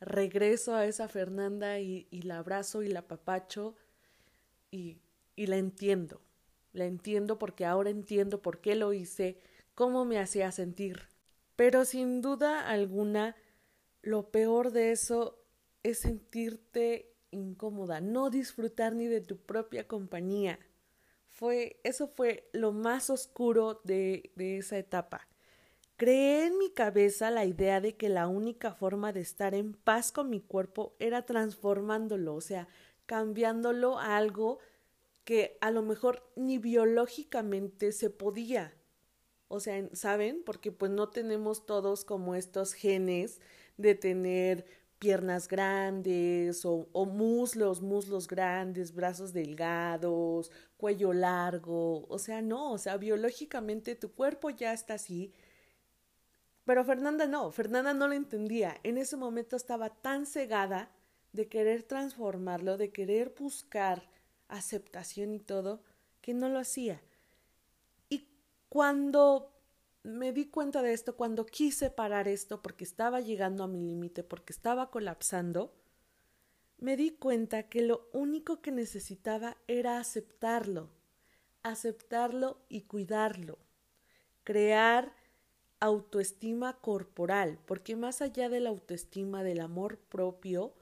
regreso 0.00 0.74
a 0.74 0.86
esa 0.86 1.08
Fernanda 1.08 1.78
y, 1.80 2.06
y 2.10 2.22
la 2.22 2.38
abrazo 2.38 2.82
y 2.82 2.88
la 2.88 3.02
papacho 3.02 3.76
y, 4.70 4.98
y 5.36 5.46
la 5.46 5.56
entiendo. 5.56 6.20
La 6.72 6.84
entiendo 6.84 7.38
porque 7.38 7.66
ahora 7.66 7.90
entiendo 7.90 8.40
por 8.40 8.60
qué 8.60 8.74
lo 8.76 8.92
hice, 8.92 9.38
cómo 9.78 10.04
me 10.04 10.18
hacía 10.18 10.50
sentir. 10.50 11.02
Pero 11.54 11.84
sin 11.84 12.20
duda 12.20 12.68
alguna, 12.68 13.36
lo 14.02 14.32
peor 14.32 14.72
de 14.72 14.90
eso 14.90 15.38
es 15.84 16.00
sentirte 16.00 17.14
incómoda, 17.30 18.00
no 18.00 18.28
disfrutar 18.28 18.96
ni 18.96 19.06
de 19.06 19.20
tu 19.20 19.36
propia 19.36 19.86
compañía. 19.86 20.58
Fue, 21.28 21.78
eso 21.84 22.08
fue 22.08 22.50
lo 22.52 22.72
más 22.72 23.08
oscuro 23.08 23.80
de, 23.84 24.32
de 24.34 24.58
esa 24.58 24.78
etapa. 24.78 25.28
Creé 25.96 26.46
en 26.46 26.58
mi 26.58 26.72
cabeza 26.72 27.30
la 27.30 27.44
idea 27.44 27.80
de 27.80 27.94
que 27.94 28.08
la 28.08 28.26
única 28.26 28.72
forma 28.72 29.12
de 29.12 29.20
estar 29.20 29.54
en 29.54 29.74
paz 29.74 30.10
con 30.10 30.28
mi 30.28 30.40
cuerpo 30.40 30.96
era 30.98 31.24
transformándolo, 31.24 32.34
o 32.34 32.40
sea, 32.40 32.66
cambiándolo 33.06 34.00
a 34.00 34.16
algo 34.16 34.58
que 35.22 35.56
a 35.60 35.70
lo 35.70 35.82
mejor 35.82 36.28
ni 36.34 36.58
biológicamente 36.58 37.92
se 37.92 38.10
podía. 38.10 38.74
O 39.48 39.60
sea, 39.60 39.88
¿saben? 39.94 40.42
Porque 40.44 40.72
pues 40.72 40.90
no 40.92 41.08
tenemos 41.10 41.66
todos 41.66 42.04
como 42.04 42.34
estos 42.34 42.74
genes 42.74 43.40
de 43.78 43.94
tener 43.94 44.66
piernas 44.98 45.48
grandes 45.48 46.64
o, 46.64 46.88
o, 46.92 47.06
muslos, 47.06 47.80
muslos 47.82 48.26
grandes, 48.28 48.94
brazos 48.94 49.32
delgados, 49.32 50.50
cuello 50.76 51.12
largo. 51.12 52.06
O 52.08 52.18
sea, 52.18 52.42
no, 52.42 52.72
o 52.72 52.78
sea, 52.78 52.96
biológicamente 52.96 53.94
tu 53.94 54.12
cuerpo 54.12 54.50
ya 54.50 54.72
está 54.72 54.94
así. 54.94 55.32
Pero 56.64 56.84
Fernanda 56.84 57.26
no, 57.26 57.50
Fernanda 57.50 57.94
no 57.94 58.08
lo 58.08 58.14
entendía. 58.14 58.76
En 58.82 58.98
ese 58.98 59.16
momento 59.16 59.56
estaba 59.56 59.88
tan 59.88 60.26
cegada 60.26 60.90
de 61.32 61.48
querer 61.48 61.82
transformarlo, 61.82 62.76
de 62.76 62.90
querer 62.90 63.34
buscar 63.38 64.10
aceptación 64.48 65.32
y 65.32 65.40
todo, 65.40 65.82
que 66.20 66.34
no 66.34 66.48
lo 66.48 66.58
hacía. 66.58 67.00
Cuando 68.68 69.54
me 70.02 70.32
di 70.32 70.46
cuenta 70.46 70.82
de 70.82 70.92
esto, 70.92 71.16
cuando 71.16 71.46
quise 71.46 71.90
parar 71.90 72.28
esto 72.28 72.62
porque 72.62 72.84
estaba 72.84 73.20
llegando 73.20 73.64
a 73.64 73.68
mi 73.68 73.80
límite, 73.80 74.22
porque 74.22 74.52
estaba 74.52 74.90
colapsando, 74.90 75.74
me 76.78 76.96
di 76.96 77.10
cuenta 77.10 77.64
que 77.64 77.82
lo 77.82 78.08
único 78.12 78.60
que 78.60 78.70
necesitaba 78.70 79.56
era 79.66 79.98
aceptarlo, 79.98 80.90
aceptarlo 81.62 82.60
y 82.68 82.82
cuidarlo, 82.82 83.58
crear 84.44 85.12
autoestima 85.80 86.78
corporal, 86.80 87.58
porque 87.66 87.96
más 87.96 88.22
allá 88.22 88.48
de 88.48 88.60
la 88.60 88.70
autoestima, 88.70 89.42
del 89.42 89.60
amor 89.60 89.98
propio, 89.98 90.74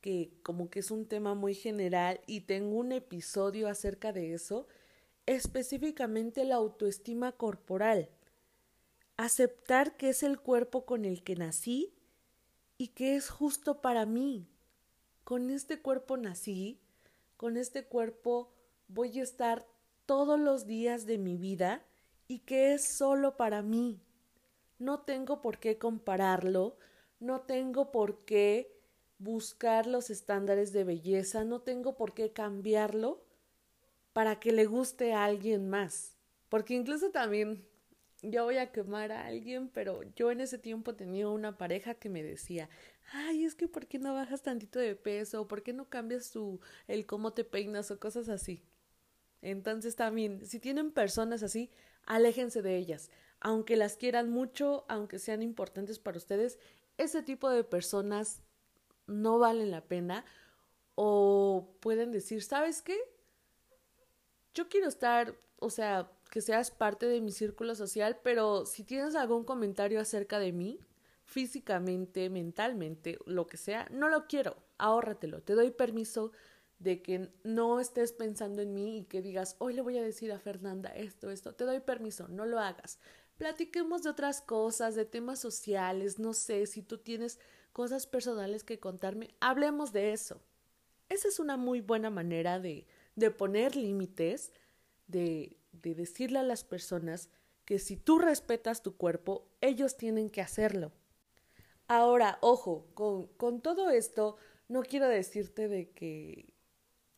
que 0.00 0.32
como 0.42 0.70
que 0.70 0.80
es 0.80 0.90
un 0.90 1.06
tema 1.06 1.34
muy 1.34 1.54
general 1.54 2.20
y 2.26 2.42
tengo 2.42 2.76
un 2.76 2.92
episodio 2.92 3.68
acerca 3.68 4.12
de 4.12 4.34
eso, 4.34 4.66
específicamente 5.28 6.46
la 6.46 6.54
autoestima 6.54 7.32
corporal, 7.32 8.08
aceptar 9.18 9.98
que 9.98 10.08
es 10.08 10.22
el 10.22 10.40
cuerpo 10.40 10.86
con 10.86 11.04
el 11.04 11.22
que 11.22 11.36
nací 11.36 11.92
y 12.78 12.88
que 12.88 13.14
es 13.14 13.28
justo 13.28 13.82
para 13.82 14.06
mí. 14.06 14.48
Con 15.24 15.50
este 15.50 15.82
cuerpo 15.82 16.16
nací, 16.16 16.80
con 17.36 17.58
este 17.58 17.84
cuerpo 17.84 18.54
voy 18.88 19.20
a 19.20 19.22
estar 19.22 19.66
todos 20.06 20.40
los 20.40 20.66
días 20.66 21.04
de 21.04 21.18
mi 21.18 21.36
vida 21.36 21.84
y 22.26 22.38
que 22.38 22.72
es 22.72 22.88
solo 22.88 23.36
para 23.36 23.60
mí. 23.60 24.00
No 24.78 25.00
tengo 25.00 25.42
por 25.42 25.58
qué 25.58 25.76
compararlo, 25.76 26.78
no 27.20 27.42
tengo 27.42 27.90
por 27.90 28.24
qué 28.24 28.74
buscar 29.18 29.86
los 29.86 30.08
estándares 30.08 30.72
de 30.72 30.84
belleza, 30.84 31.44
no 31.44 31.60
tengo 31.60 31.98
por 31.98 32.14
qué 32.14 32.32
cambiarlo 32.32 33.27
para 34.18 34.40
que 34.40 34.50
le 34.50 34.66
guste 34.66 35.14
a 35.14 35.24
alguien 35.24 35.70
más. 35.70 36.16
Porque 36.48 36.74
incluso 36.74 37.12
también 37.12 37.64
yo 38.20 38.42
voy 38.42 38.56
a 38.56 38.72
quemar 38.72 39.12
a 39.12 39.26
alguien, 39.26 39.68
pero 39.68 40.00
yo 40.16 40.32
en 40.32 40.40
ese 40.40 40.58
tiempo 40.58 40.96
tenía 40.96 41.28
una 41.28 41.56
pareja 41.56 41.94
que 41.94 42.08
me 42.08 42.24
decía, 42.24 42.68
ay, 43.12 43.44
es 43.44 43.54
que 43.54 43.68
¿por 43.68 43.86
qué 43.86 44.00
no 44.00 44.14
bajas 44.14 44.42
tantito 44.42 44.80
de 44.80 44.96
peso? 44.96 45.46
¿Por 45.46 45.62
qué 45.62 45.72
no 45.72 45.88
cambias 45.88 46.32
tu, 46.32 46.58
el 46.88 47.06
cómo 47.06 47.32
te 47.32 47.44
peinas 47.44 47.92
o 47.92 48.00
cosas 48.00 48.28
así? 48.28 48.64
Entonces 49.40 49.94
también, 49.94 50.44
si 50.44 50.58
tienen 50.58 50.90
personas 50.90 51.44
así, 51.44 51.70
aléjense 52.04 52.60
de 52.60 52.76
ellas. 52.76 53.12
Aunque 53.38 53.76
las 53.76 53.96
quieran 53.96 54.30
mucho, 54.30 54.84
aunque 54.88 55.20
sean 55.20 55.42
importantes 55.44 56.00
para 56.00 56.18
ustedes, 56.18 56.58
ese 56.96 57.22
tipo 57.22 57.48
de 57.50 57.62
personas 57.62 58.42
no 59.06 59.38
valen 59.38 59.70
la 59.70 59.84
pena 59.84 60.24
o 60.96 61.76
pueden 61.78 62.10
decir, 62.10 62.42
¿sabes 62.42 62.82
qué? 62.82 62.98
Yo 64.58 64.68
quiero 64.68 64.88
estar, 64.88 65.36
o 65.60 65.70
sea, 65.70 66.10
que 66.32 66.40
seas 66.40 66.72
parte 66.72 67.06
de 67.06 67.20
mi 67.20 67.30
círculo 67.30 67.76
social, 67.76 68.18
pero 68.24 68.66
si 68.66 68.82
tienes 68.82 69.14
algún 69.14 69.44
comentario 69.44 70.00
acerca 70.00 70.40
de 70.40 70.50
mí, 70.50 70.80
físicamente, 71.22 72.28
mentalmente, 72.28 73.20
lo 73.24 73.46
que 73.46 73.56
sea, 73.56 73.86
no 73.92 74.08
lo 74.08 74.26
quiero, 74.26 74.56
ahórratelo, 74.78 75.42
te 75.42 75.54
doy 75.54 75.70
permiso 75.70 76.32
de 76.80 77.02
que 77.02 77.30
no 77.44 77.78
estés 77.78 78.12
pensando 78.12 78.60
en 78.60 78.74
mí 78.74 78.98
y 78.98 79.04
que 79.04 79.22
digas, 79.22 79.54
hoy 79.60 79.74
le 79.74 79.80
voy 79.80 79.96
a 79.96 80.02
decir 80.02 80.32
a 80.32 80.40
Fernanda 80.40 80.88
esto, 80.88 81.30
esto, 81.30 81.54
te 81.54 81.62
doy 81.62 81.78
permiso, 81.78 82.26
no 82.26 82.44
lo 82.44 82.58
hagas. 82.58 82.98
Platiquemos 83.36 84.02
de 84.02 84.10
otras 84.10 84.42
cosas, 84.42 84.96
de 84.96 85.04
temas 85.04 85.38
sociales, 85.38 86.18
no 86.18 86.32
sé, 86.32 86.66
si 86.66 86.82
tú 86.82 86.98
tienes 86.98 87.38
cosas 87.72 88.08
personales 88.08 88.64
que 88.64 88.80
contarme, 88.80 89.36
hablemos 89.38 89.92
de 89.92 90.12
eso. 90.12 90.42
Esa 91.08 91.28
es 91.28 91.38
una 91.38 91.56
muy 91.56 91.80
buena 91.80 92.10
manera 92.10 92.58
de, 92.58 92.88
de 93.18 93.30
poner 93.30 93.76
límites, 93.76 94.52
de, 95.06 95.56
de 95.72 95.94
decirle 95.94 96.38
a 96.38 96.42
las 96.44 96.64
personas 96.64 97.30
que 97.64 97.78
si 97.78 97.96
tú 97.96 98.18
respetas 98.18 98.82
tu 98.82 98.96
cuerpo, 98.96 99.46
ellos 99.60 99.96
tienen 99.96 100.30
que 100.30 100.40
hacerlo. 100.40 100.92
Ahora, 101.86 102.38
ojo, 102.40 102.86
con, 102.94 103.26
con 103.26 103.60
todo 103.60 103.90
esto, 103.90 104.36
no 104.68 104.82
quiero 104.82 105.08
decirte 105.08 105.68
de 105.68 105.90
que 105.90 106.54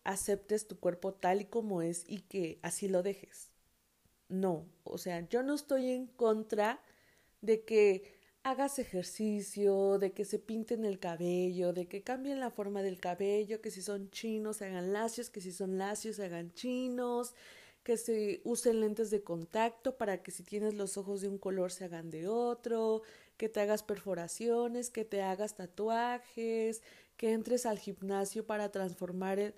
aceptes 0.05 0.67
tu 0.67 0.79
cuerpo 0.79 1.15
tal 1.15 1.43
y 1.43 1.45
como 1.45 1.83
es 1.83 2.05
y 2.09 2.23
que 2.23 2.59
así 2.63 2.89
lo 2.89 3.03
dejes. 3.03 3.51
No, 4.29 4.67
o 4.85 4.99
sea, 4.99 5.29
yo 5.29 5.43
no 5.43 5.55
estoy 5.55 5.91
en 5.91 6.07
contra 6.07 6.81
de 7.41 7.65
que 7.65 8.20
hagas 8.43 8.79
ejercicio, 8.79 9.99
de 9.99 10.13
que 10.13 10.25
se 10.25 10.39
pinten 10.39 10.85
el 10.85 10.99
cabello, 10.99 11.73
de 11.73 11.87
que 11.87 12.03
cambien 12.03 12.41
la 12.41 12.51
forma 12.51 12.83
del 12.83 12.99
cabello, 12.99 13.61
que 13.61 13.71
si 13.71 13.83
son 13.83 14.11
chinos 14.11 14.59
se 14.59 14.67
hagan 14.67 14.93
lacios, 14.93 15.31
que 15.31 15.41
si 15.41 15.53
son 15.53 15.79
lacios 15.79 16.17
se 16.17 16.25
hagan 16.25 16.53
chinos, 16.53 17.35
que 17.83 17.97
se 17.97 18.41
usen 18.45 18.81
lentes 18.81 19.11
de 19.11 19.23
contacto 19.23 19.97
para 19.97 20.23
que 20.23 20.31
si 20.31 20.43
tienes 20.43 20.75
los 20.75 20.97
ojos 20.97 21.21
de 21.21 21.29
un 21.29 21.39
color 21.39 21.71
se 21.73 21.85
hagan 21.85 22.11
de 22.11 22.29
otro, 22.29 23.03
que 23.37 23.49
te 23.49 23.61
hagas 23.61 23.83
perforaciones, 23.83 24.91
que 24.91 25.05
te 25.05 25.23
hagas 25.23 25.55
tatuajes, 25.55 26.83
que 27.17 27.33
entres 27.33 27.67
al 27.67 27.79
gimnasio 27.79 28.47
para 28.47 28.71
transformar 28.71 29.55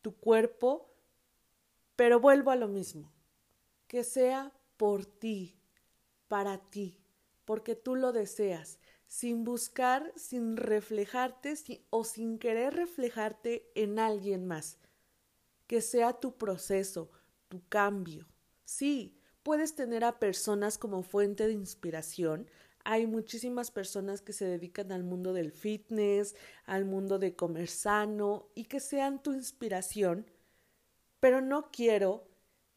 tu 0.00 0.14
cuerpo, 0.16 0.92
pero 1.96 2.20
vuelvo 2.20 2.50
a 2.50 2.56
lo 2.56 2.68
mismo, 2.68 3.12
que 3.86 4.04
sea 4.04 4.52
por 4.76 5.06
ti, 5.06 5.56
para 6.28 6.58
ti, 6.58 7.01
porque 7.44 7.74
tú 7.74 7.96
lo 7.96 8.12
deseas, 8.12 8.78
sin 9.06 9.44
buscar, 9.44 10.12
sin 10.16 10.56
reflejarte 10.56 11.54
o 11.90 12.04
sin 12.04 12.38
querer 12.38 12.74
reflejarte 12.74 13.70
en 13.74 13.98
alguien 13.98 14.46
más, 14.46 14.78
que 15.66 15.80
sea 15.80 16.14
tu 16.14 16.36
proceso, 16.36 17.10
tu 17.48 17.66
cambio. 17.68 18.26
Sí, 18.64 19.18
puedes 19.42 19.74
tener 19.74 20.04
a 20.04 20.18
personas 20.18 20.78
como 20.78 21.02
fuente 21.02 21.46
de 21.46 21.52
inspiración, 21.52 22.48
hay 22.84 23.06
muchísimas 23.06 23.70
personas 23.70 24.22
que 24.22 24.32
se 24.32 24.44
dedican 24.44 24.90
al 24.90 25.04
mundo 25.04 25.32
del 25.32 25.52
fitness, 25.52 26.34
al 26.64 26.84
mundo 26.84 27.18
de 27.18 27.36
comer 27.36 27.68
sano 27.68 28.48
y 28.54 28.64
que 28.64 28.80
sean 28.80 29.22
tu 29.22 29.32
inspiración, 29.32 30.26
pero 31.20 31.40
no 31.40 31.70
quiero 31.70 32.31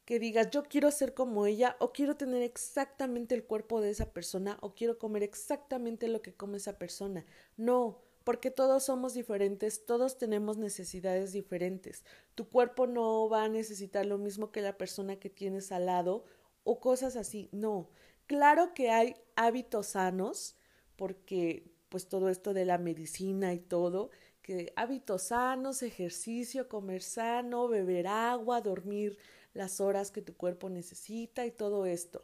que 0.05 0.19
digas 0.19 0.49
yo 0.51 0.63
quiero 0.63 0.91
ser 0.91 1.13
como 1.13 1.45
ella 1.45 1.75
o 1.79 1.91
quiero 1.91 2.15
tener 2.15 2.43
exactamente 2.43 3.35
el 3.35 3.43
cuerpo 3.43 3.81
de 3.81 3.89
esa 3.89 4.13
persona 4.13 4.57
o 4.61 4.75
quiero 4.75 4.97
comer 4.97 5.23
exactamente 5.23 6.07
lo 6.07 6.21
que 6.21 6.33
come 6.33 6.57
esa 6.57 6.77
persona. 6.77 7.25
No, 7.57 8.01
porque 8.23 8.51
todos 8.51 8.85
somos 8.85 9.13
diferentes, 9.13 9.85
todos 9.85 10.17
tenemos 10.17 10.57
necesidades 10.57 11.31
diferentes. 11.33 12.03
Tu 12.35 12.47
cuerpo 12.49 12.87
no 12.87 13.29
va 13.29 13.43
a 13.43 13.49
necesitar 13.49 14.05
lo 14.05 14.17
mismo 14.17 14.51
que 14.51 14.61
la 14.61 14.77
persona 14.77 15.17
que 15.17 15.29
tienes 15.29 15.71
al 15.71 15.87
lado 15.87 16.25
o 16.63 16.79
cosas 16.79 17.15
así. 17.15 17.49
No, 17.51 17.89
Claro 18.27 18.73
que 18.73 18.89
hay 18.89 19.15
hábitos 19.35 19.87
sanos, 19.87 20.55
porque 20.95 21.71
pues 21.89 22.07
todo 22.09 22.29
esto 22.29 22.53
de 22.53 22.65
la 22.65 22.77
medicina 22.79 23.53
y 23.53 23.59
todo, 23.59 24.09
que 24.41 24.73
hábitos 24.75 25.23
sanos, 25.23 25.83
ejercicio, 25.83 26.67
comer 26.67 27.03
sano, 27.03 27.67
beber 27.67 28.07
agua, 28.07 28.61
dormir 28.61 29.17
las 29.55 29.81
horas 29.81 30.11
que 30.11 30.21
tu 30.21 30.35
cuerpo 30.35 30.69
necesita 30.69 31.45
y 31.45 31.51
todo 31.51 31.87
esto. 31.87 32.23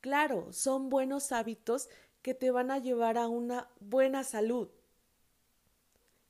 Claro, 0.00 0.52
son 0.52 0.88
buenos 0.88 1.32
hábitos 1.32 1.90
que 2.22 2.32
te 2.32 2.50
van 2.50 2.70
a 2.70 2.78
llevar 2.78 3.18
a 3.18 3.28
una 3.28 3.68
buena 3.80 4.24
salud 4.24 4.70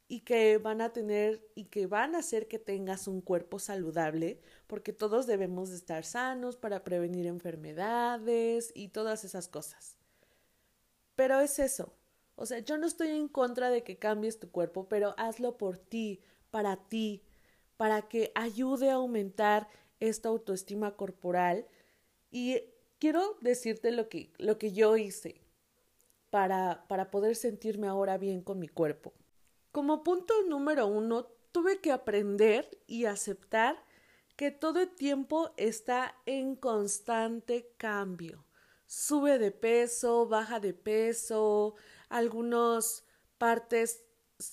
y 0.09 0.21
que 0.21 0.57
van 0.57 0.81
a 0.81 0.93
tener 0.93 1.47
y 1.55 1.67
que 1.67 1.87
van 1.87 2.15
a 2.15 2.21
hacer 2.21 2.49
que 2.49 2.59
tengas 2.59 3.07
un 3.07 3.21
cuerpo 3.21 3.59
saludable, 3.59 4.41
porque 4.67 4.95
todos 4.95 5.27
debemos 5.27 5.69
de 5.69 5.77
estar 5.77 6.03
sanos 6.05 6.57
para 6.57 6.83
prevenir 6.83 7.27
enfermedades 7.27 8.73
y 8.75 8.89
todas 8.89 9.25
esas 9.25 9.49
cosas. 9.49 9.99
Pero 11.15 11.41
es 11.41 11.59
eso. 11.59 11.93
O 12.37 12.47
sea, 12.47 12.61
yo 12.61 12.79
no 12.79 12.87
estoy 12.87 13.09
en 13.09 13.29
contra 13.29 13.69
de 13.69 13.83
que 13.83 13.99
cambies 13.99 14.41
tu 14.41 14.51
cuerpo, 14.51 14.89
pero 14.89 15.15
hazlo 15.19 15.59
por 15.59 15.77
ti, 15.77 16.23
para 16.51 16.77
ti, 16.77 17.23
para 17.77 18.09
que 18.09 18.33
ayude 18.35 18.91
a 18.91 18.95
aumentar 18.95 19.69
esta 20.01 20.29
autoestima 20.29 20.97
corporal. 20.97 21.67
Y 22.31 22.63
quiero 22.99 23.37
decirte 23.41 23.91
lo 23.91 24.09
que, 24.09 24.33
lo 24.39 24.59
que 24.59 24.73
yo 24.73 24.97
hice 24.97 25.41
para, 26.31 26.85
para 26.89 27.11
poder 27.11 27.37
sentirme 27.37 27.89
ahora 27.89 28.19
bien 28.19 28.43
con 28.43 28.59
mi 28.59 28.69
cuerpo. 28.69 29.13
Como 29.73 30.03
punto 30.03 30.35
número 30.49 30.87
uno, 30.87 31.27
tuve 31.53 31.81
que 31.81 31.93
aprender 31.93 32.79
y 32.87 33.05
aceptar 33.05 33.83
que 34.37 34.51
todo 34.51 34.81
el 34.81 34.91
tiempo 34.91 35.51
está 35.57 36.15
en 36.27 36.55
constante 36.55 37.73
cambio. 37.77 38.45
Sube 38.87 39.39
de 39.39 39.51
peso, 39.51 40.29
baja 40.29 40.61
de 40.61 40.73
peso, 40.73 41.75
algunas 42.09 43.05
partes 43.37 44.05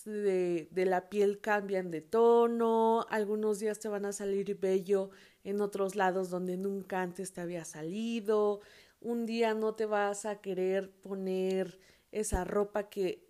de, 0.06 0.68
de, 0.72 0.86
la 0.86 1.10
piel 1.10 1.40
cambian 1.40 1.92
de 1.92 2.02
tono, 2.02 3.06
algunos 3.10 3.60
días 3.60 3.80
te 3.80 3.88
van 3.88 4.06
a 4.06 4.12
salir 4.12 4.60
bello 4.60 5.12
en 5.46 5.62
otros 5.62 5.96
lados 5.96 6.30
donde 6.30 6.58
nunca 6.58 7.02
antes 7.02 7.32
te 7.32 7.40
había 7.40 7.64
salido, 7.64 8.60
un 9.00 9.26
día 9.26 9.54
no 9.54 9.76
te 9.76 9.86
vas 9.86 10.26
a 10.26 10.42
querer 10.42 10.92
poner 10.92 11.80
esa 12.12 12.44
ropa 12.44 12.90
que 12.90 13.24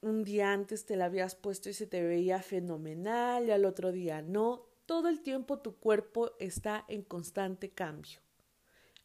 un 0.00 0.24
día 0.24 0.52
antes 0.52 0.86
te 0.86 0.96
la 0.96 1.04
habías 1.04 1.34
puesto 1.34 1.68
y 1.68 1.74
se 1.74 1.86
te 1.86 2.02
veía 2.02 2.40
fenomenal 2.40 3.46
y 3.46 3.50
al 3.50 3.66
otro 3.66 3.92
día 3.92 4.22
no. 4.22 4.64
Todo 4.86 5.08
el 5.08 5.20
tiempo 5.20 5.58
tu 5.58 5.76
cuerpo 5.76 6.32
está 6.38 6.84
en 6.88 7.02
constante 7.02 7.70
cambio. 7.70 8.20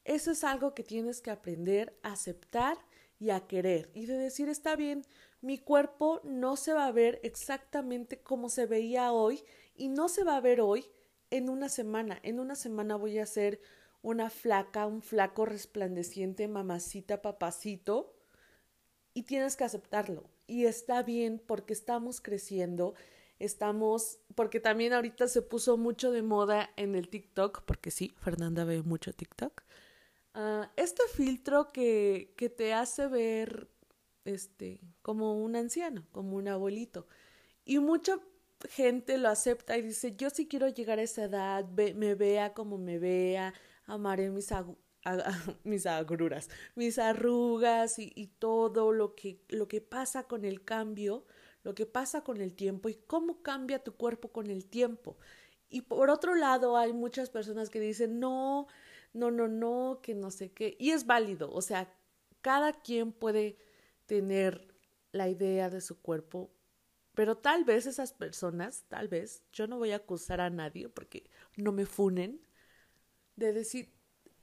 Eso 0.05 0.31
es 0.31 0.45
algo 0.45 0.73
que 0.73 0.83
tienes 0.83 1.19
que 1.19 1.31
aprender 1.31 1.99
a 2.03 2.13
aceptar 2.13 2.77
y 3.19 3.31
a 3.31 3.41
querer 3.41 3.89
y 3.93 4.05
de 4.05 4.17
decir 4.17 4.47
está 4.47 4.75
bien, 4.75 5.03
mi 5.41 5.57
cuerpo 5.57 6.21
no 6.23 6.55
se 6.55 6.73
va 6.73 6.85
a 6.85 6.91
ver 6.91 7.19
exactamente 7.23 8.21
como 8.21 8.49
se 8.49 8.65
veía 8.65 9.11
hoy 9.11 9.43
y 9.75 9.89
no 9.89 10.07
se 10.07 10.23
va 10.23 10.37
a 10.37 10.41
ver 10.41 10.61
hoy 10.61 10.85
en 11.33 11.49
una 11.49 11.67
semana. 11.67 12.19
En 12.21 12.39
una 12.39 12.53
semana 12.53 12.95
voy 12.95 13.17
a 13.17 13.25
ser 13.25 13.59
una 14.03 14.29
flaca, 14.29 14.85
un 14.85 15.01
flaco 15.01 15.45
resplandeciente, 15.45 16.47
mamacita, 16.47 17.23
papacito 17.23 18.15
y 19.15 19.23
tienes 19.23 19.55
que 19.55 19.63
aceptarlo 19.63 20.29
y 20.45 20.65
está 20.65 21.01
bien 21.01 21.41
porque 21.43 21.73
estamos 21.73 22.21
creciendo, 22.21 22.93
estamos, 23.39 24.19
porque 24.35 24.59
también 24.59 24.93
ahorita 24.93 25.27
se 25.27 25.41
puso 25.41 25.75
mucho 25.75 26.11
de 26.11 26.21
moda 26.21 26.69
en 26.75 26.93
el 26.93 27.09
TikTok, 27.09 27.63
porque 27.63 27.89
sí, 27.89 28.13
Fernanda 28.17 28.63
ve 28.63 28.83
mucho 28.83 29.11
TikTok. 29.11 29.63
Uh, 30.35 30.65
este 30.75 31.01
filtro 31.15 31.69
que, 31.69 32.35
que 32.37 32.49
te 32.49 32.73
hace 32.73 33.07
ver 33.07 33.69
este 34.25 34.81
como 35.01 35.43
un 35.43 35.55
anciano, 35.55 36.05
como 36.11 36.35
un 36.37 36.47
abuelito. 36.47 37.07
Y 37.65 37.79
mucha 37.79 38.19
gente 38.69 39.17
lo 39.17 39.29
acepta 39.29 39.77
y 39.77 39.81
dice, 39.81 40.15
yo 40.15 40.29
sí 40.29 40.47
quiero 40.47 40.67
llegar 40.69 40.99
a 40.99 41.03
esa 41.03 41.25
edad, 41.25 41.65
me 41.69 42.15
vea 42.15 42.53
como 42.53 42.77
me 42.77 42.99
vea, 42.99 43.53
amaré 43.85 44.29
mis, 44.29 44.49
mis 45.63 45.85
agruras, 45.85 46.49
mis 46.75 46.99
arrugas 46.99 47.99
y, 47.99 48.11
y, 48.15 48.27
todo 48.27 48.91
lo 48.91 49.15
que, 49.15 49.41
lo 49.49 49.67
que 49.67 49.81
pasa 49.81 50.23
con 50.23 50.45
el 50.45 50.63
cambio, 50.63 51.25
lo 51.63 51.75
que 51.75 51.85
pasa 51.85 52.23
con 52.23 52.41
el 52.41 52.55
tiempo 52.55 52.89
y 52.89 52.95
cómo 52.95 53.41
cambia 53.41 53.83
tu 53.83 53.95
cuerpo 53.95 54.31
con 54.31 54.49
el 54.49 54.65
tiempo. 54.65 55.17
Y 55.69 55.81
por 55.81 56.09
otro 56.09 56.35
lado, 56.35 56.77
hay 56.77 56.93
muchas 56.93 57.29
personas 57.29 57.69
que 57.69 57.79
dicen, 57.79 58.19
no, 58.19 58.67
no, 59.13 59.31
no, 59.31 59.47
no, 59.47 59.99
que 60.01 60.13
no 60.13 60.29
sé 60.31 60.51
qué. 60.51 60.75
Y 60.79 60.91
es 60.91 61.05
válido, 61.05 61.51
o 61.51 61.61
sea, 61.61 61.93
cada 62.41 62.73
quien 62.73 63.11
puede 63.11 63.57
tener 64.05 64.67
la 65.11 65.29
idea 65.29 65.69
de 65.69 65.81
su 65.81 66.01
cuerpo, 66.01 66.51
pero 67.15 67.37
tal 67.37 67.63
vez 67.63 67.85
esas 67.85 68.13
personas, 68.13 68.85
tal 68.87 69.07
vez, 69.07 69.43
yo 69.51 69.67
no 69.67 69.77
voy 69.77 69.91
a 69.91 69.97
acusar 69.97 70.41
a 70.41 70.49
nadie 70.49 70.89
porque 70.89 71.29
no 71.55 71.71
me 71.71 71.85
funen, 71.85 72.41
de 73.35 73.53
decir, 73.53 73.93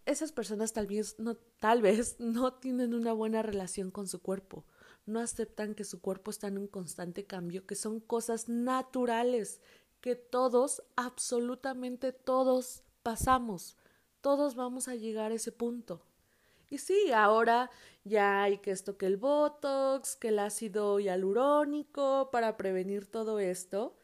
esas 0.07 0.33
personas 0.33 0.73
tal 0.73 0.87
vez 0.87 1.17
no, 1.19 1.37
tal 1.37 1.83
vez 1.83 2.17
no 2.21 2.55
tienen 2.55 2.95
una 2.95 3.13
buena 3.13 3.43
relación 3.43 3.91
con 3.91 4.07
su 4.07 4.23
cuerpo, 4.23 4.65
no 5.07 5.21
aceptan 5.21 5.75
que 5.75 5.85
su 5.85 6.01
cuerpo 6.01 6.31
está 6.31 6.49
en 6.49 6.59
un 6.59 6.69
constante 6.69 7.25
cambio, 7.27 7.67
que 7.67 7.75
son 7.75 8.01
cosas 8.01 8.49
naturales, 8.49 9.61
que 10.01 10.15
todos, 10.17 10.83
absolutamente 10.97 12.13
todos 12.13 12.85
pasamos, 13.03 13.77
todos 14.21 14.55
vamos 14.55 14.89
a 14.89 14.95
llegar 14.95 15.33
a 15.33 15.35
ese 15.35 15.53
punto. 15.53 16.03
Y 16.71 16.79
sí, 16.79 17.13
ahora 17.13 17.71
ya 18.05 18.43
hay 18.43 18.59
que 18.59 18.71
esto 18.71 18.97
que 18.97 19.07
el 19.07 19.17
Botox, 19.17 20.17
que 20.17 20.29
el 20.29 20.39
ácido 20.39 21.01
hialurónico 21.01 22.31
para 22.31 22.57
prevenir 22.57 23.07
todo 23.07 23.41
esto. 23.41 23.97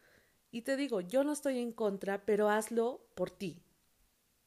Y 0.51 0.63
te 0.63 0.77
digo, 0.77 1.01
yo 1.01 1.23
no 1.25 1.33
estoy 1.33 1.59
en 1.59 1.73
contra, 1.73 2.25
pero 2.27 2.51
hazlo 2.51 3.07
por 3.15 3.31
ti, 3.31 3.63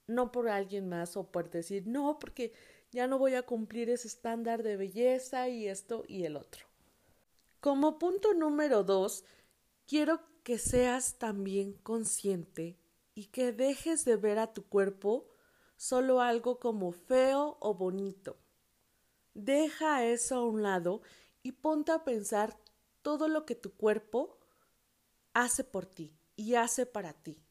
no 0.06 0.32
por 0.32 0.50
alguien 0.50 0.90
más 0.90 1.16
o 1.18 1.32
por 1.32 1.50
decir, 1.50 1.88
no, 1.88 2.20
porque 2.20 2.52
ya 2.92 3.08
no 3.08 3.18
voy 3.18 3.36
a 3.36 3.44
cumplir 3.44 3.90
ese 3.90 4.08
estándar 4.08 4.64
de 4.64 4.76
belleza 4.76 5.48
y 5.48 5.68
esto 5.68 6.04
y 6.08 6.26
el 6.26 6.36
otro. 6.36 6.66
Como 7.60 8.00
punto 8.00 8.34
número 8.34 8.84
dos, 8.84 9.24
quiero 9.86 10.22
que 10.44 10.58
seas 10.58 11.18
también 11.20 11.74
consciente 11.74 12.78
y 13.14 13.26
que 13.26 13.52
dejes 13.52 14.06
de 14.06 14.16
ver 14.16 14.40
a 14.40 14.54
tu 14.54 14.66
cuerpo 14.66 15.28
solo 15.80 16.20
algo 16.20 16.60
como 16.60 16.92
feo 16.92 17.56
o 17.62 17.74
bonito. 17.74 18.36
Deja 19.34 20.04
eso 20.04 20.36
a 20.36 20.46
un 20.46 20.62
lado 20.62 21.02
y 21.42 21.54
ponte 21.54 21.94
a 21.94 22.04
pensar 22.04 22.58
todo 23.02 23.30
lo 23.30 23.46
que 23.46 23.56
tu 23.56 23.72
cuerpo 23.72 24.38
hace 25.34 25.64
por 25.64 25.86
ti 25.86 26.14
y 26.36 26.56
hace 26.56 26.86
para 26.86 27.14
ti. 27.14 27.42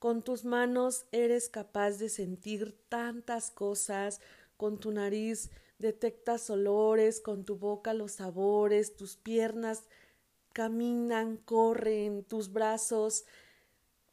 Con 0.00 0.22
tus 0.22 0.44
manos 0.44 1.06
eres 1.12 1.48
capaz 1.48 1.92
de 1.98 2.08
sentir 2.08 2.76
tantas 2.88 3.52
cosas, 3.52 4.20
con 4.56 4.80
tu 4.80 4.90
nariz 4.90 5.50
detectas 5.78 6.50
olores, 6.50 7.20
con 7.20 7.44
tu 7.44 7.56
boca 7.56 7.94
los 7.94 8.10
sabores, 8.12 8.96
tus 8.96 9.14
piernas 9.16 9.84
caminan, 10.52 11.36
corren, 11.36 12.24
tus 12.24 12.52
brazos 12.52 13.24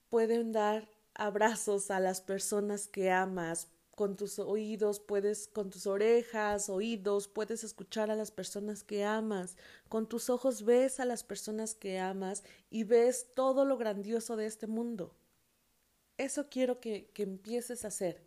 pueden 0.10 0.52
dar 0.52 0.93
abrazos 1.16 1.92
a 1.92 2.00
las 2.00 2.22
personas 2.22 2.88
que 2.88 3.12
amas, 3.12 3.68
con 3.96 4.16
tus 4.16 4.40
oídos 4.40 5.00
puedes, 5.00 5.48
con 5.48 5.70
tus 5.70 5.86
orejas, 5.86 6.70
oídos, 6.70 7.28
puedes 7.28 7.64
escuchar 7.64 8.10
a 8.10 8.16
las 8.16 8.32
personas 8.32 8.84
que 8.84 9.04
amas, 9.04 9.56
con 9.88 10.08
tus 10.10 10.30
ojos 10.30 10.66
ves 10.66 11.00
a 11.00 11.06
las 11.06 11.24
personas 11.24 11.76
que 11.76 12.00
amas 12.00 12.44
y 12.72 12.86
ves 12.86 13.28
todo 13.36 13.66
lo 13.66 13.78
grandioso 13.78 14.36
de 14.36 14.48
este 14.48 14.66
mundo. 14.66 15.16
Eso 16.18 16.50
quiero 16.50 16.80
que, 16.80 17.10
que 17.14 17.24
empieces 17.24 17.86
a 17.86 17.90
hacer. 17.90 18.24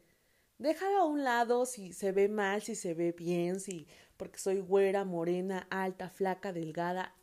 Déjalo 0.58 0.98
a 0.98 1.04
un 1.04 1.24
lado 1.24 1.66
si 1.66 1.92
se 1.92 2.12
ve 2.12 2.28
mal, 2.28 2.62
si 2.62 2.74
se 2.74 2.94
ve 2.94 3.12
bien, 3.12 3.60
si 3.60 3.86
porque 4.16 4.38
soy 4.38 4.60
güera, 4.60 5.04
morena, 5.04 5.66
alta, 5.70 6.08
flaca, 6.08 6.52
delgada, 6.52 7.14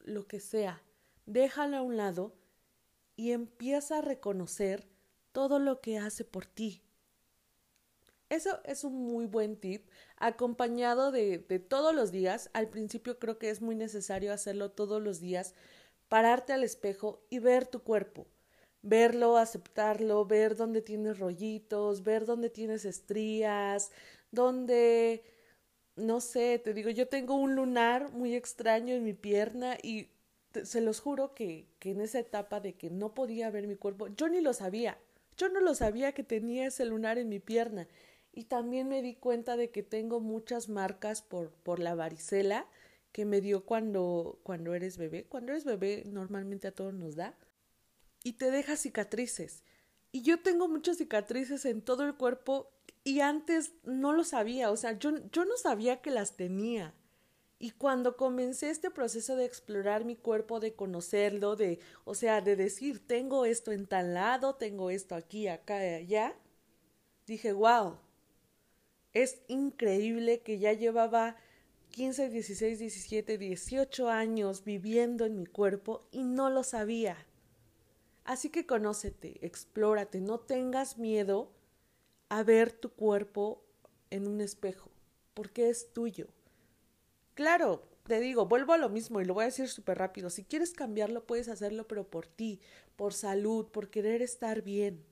lo 0.00 0.26
que 0.26 0.40
sea. 0.40 0.82
Déjalo 1.26 1.78
a 1.78 1.82
un 1.82 1.96
lado 1.96 2.34
y 3.16 3.30
empieza 3.30 3.98
a 3.98 4.02
reconocer 4.02 4.93
todo 5.34 5.58
lo 5.58 5.82
que 5.82 5.98
hace 5.98 6.24
por 6.24 6.46
ti. 6.46 6.82
Eso 8.30 8.60
es 8.64 8.84
un 8.84 8.94
muy 8.94 9.26
buen 9.26 9.56
tip, 9.56 9.86
acompañado 10.16 11.12
de, 11.12 11.38
de 11.38 11.58
todos 11.58 11.94
los 11.94 12.10
días. 12.12 12.48
Al 12.54 12.68
principio 12.70 13.18
creo 13.18 13.38
que 13.38 13.50
es 13.50 13.60
muy 13.60 13.74
necesario 13.74 14.32
hacerlo 14.32 14.70
todos 14.70 15.02
los 15.02 15.20
días, 15.20 15.54
pararte 16.08 16.54
al 16.54 16.64
espejo 16.64 17.22
y 17.30 17.38
ver 17.40 17.66
tu 17.66 17.82
cuerpo 17.82 18.26
verlo, 18.84 19.38
aceptarlo, 19.38 20.26
ver 20.26 20.56
dónde 20.56 20.82
tienes 20.82 21.18
rollitos, 21.18 22.04
ver 22.04 22.26
dónde 22.26 22.50
tienes 22.50 22.84
estrías, 22.84 23.90
dónde, 24.30 25.24
no 25.96 26.20
sé, 26.20 26.60
te 26.62 26.74
digo, 26.74 26.90
yo 26.90 27.08
tengo 27.08 27.34
un 27.34 27.54
lunar 27.56 28.12
muy 28.12 28.34
extraño 28.34 28.94
en 28.94 29.04
mi 29.04 29.14
pierna 29.14 29.78
y 29.82 30.10
se 30.64 30.80
los 30.82 31.00
juro 31.00 31.34
que, 31.34 31.66
que 31.78 31.92
en 31.92 32.00
esa 32.02 32.18
etapa 32.20 32.60
de 32.60 32.74
que 32.74 32.90
no 32.90 33.14
podía 33.14 33.50
ver 33.50 33.66
mi 33.66 33.76
cuerpo, 33.76 34.08
yo 34.08 34.28
ni 34.28 34.40
lo 34.40 34.52
sabía, 34.52 34.98
yo 35.36 35.48
no 35.48 35.60
lo 35.60 35.74
sabía 35.74 36.12
que 36.12 36.24
tenía 36.24 36.66
ese 36.66 36.84
lunar 36.84 37.18
en 37.18 37.28
mi 37.28 37.40
pierna. 37.40 37.88
Y 38.32 38.44
también 38.44 38.88
me 38.88 39.02
di 39.02 39.14
cuenta 39.14 39.56
de 39.56 39.70
que 39.70 39.82
tengo 39.82 40.20
muchas 40.20 40.68
marcas 40.68 41.22
por, 41.22 41.50
por 41.50 41.78
la 41.78 41.94
varicela 41.94 42.66
que 43.12 43.24
me 43.24 43.40
dio 43.40 43.64
cuando, 43.64 44.40
cuando 44.42 44.74
eres 44.74 44.98
bebé. 44.98 45.24
Cuando 45.24 45.52
eres 45.52 45.64
bebé 45.64 46.02
normalmente 46.06 46.68
a 46.68 46.72
todos 46.72 46.94
nos 46.94 47.14
da 47.14 47.36
y 48.24 48.32
te 48.32 48.50
deja 48.50 48.76
cicatrices. 48.76 49.62
Y 50.10 50.22
yo 50.22 50.40
tengo 50.40 50.66
muchas 50.66 50.98
cicatrices 50.98 51.64
en 51.64 51.82
todo 51.82 52.04
el 52.04 52.14
cuerpo 52.16 52.72
y 53.04 53.20
antes 53.20 53.72
no 53.84 54.12
lo 54.12 54.24
sabía, 54.24 54.70
o 54.70 54.76
sea, 54.76 54.98
yo, 54.98 55.12
yo 55.30 55.44
no 55.44 55.56
sabía 55.56 56.00
que 56.00 56.10
las 56.10 56.36
tenía. 56.36 56.94
Y 57.64 57.70
cuando 57.70 58.18
comencé 58.18 58.68
este 58.68 58.90
proceso 58.90 59.36
de 59.36 59.46
explorar 59.46 60.04
mi 60.04 60.16
cuerpo, 60.16 60.60
de 60.60 60.74
conocerlo, 60.74 61.56
de, 61.56 61.78
o 62.04 62.14
sea, 62.14 62.42
de 62.42 62.56
decir, 62.56 63.06
tengo 63.06 63.46
esto 63.46 63.72
en 63.72 63.86
tal 63.86 64.12
lado, 64.12 64.56
tengo 64.56 64.90
esto 64.90 65.14
aquí, 65.14 65.48
acá 65.48 65.78
allá, 65.78 66.36
dije, 67.26 67.54
wow, 67.54 67.96
es 69.14 69.40
increíble 69.48 70.42
que 70.42 70.58
ya 70.58 70.74
llevaba 70.74 71.36
15, 71.92 72.28
16, 72.28 72.80
17, 72.80 73.38
18 73.38 74.10
años 74.10 74.62
viviendo 74.62 75.24
en 75.24 75.38
mi 75.38 75.46
cuerpo 75.46 76.06
y 76.12 76.22
no 76.22 76.50
lo 76.50 76.64
sabía. 76.64 77.16
Así 78.24 78.50
que 78.50 78.66
conócete, 78.66 79.38
explórate, 79.40 80.20
no 80.20 80.38
tengas 80.38 80.98
miedo 80.98 81.50
a 82.28 82.42
ver 82.42 82.72
tu 82.72 82.90
cuerpo 82.90 83.64
en 84.10 84.26
un 84.26 84.42
espejo, 84.42 84.90
porque 85.32 85.70
es 85.70 85.94
tuyo. 85.94 86.28
Claro, 87.34 87.82
te 88.06 88.18
digo, 88.20 88.46
vuelvo 88.46 88.72
a 88.72 88.78
lo 88.78 88.88
mismo 88.88 89.20
y 89.20 89.24
lo 89.24 89.34
voy 89.34 89.42
a 89.42 89.46
decir 89.46 89.68
súper 89.68 89.98
rápido. 89.98 90.30
Si 90.30 90.44
quieres 90.44 90.72
cambiarlo, 90.72 91.26
puedes 91.26 91.48
hacerlo, 91.48 91.86
pero 91.88 92.08
por 92.08 92.26
ti, 92.26 92.60
por 92.96 93.12
salud, 93.12 93.66
por 93.66 93.90
querer 93.90 94.22
estar 94.22 94.62
bien. 94.62 95.04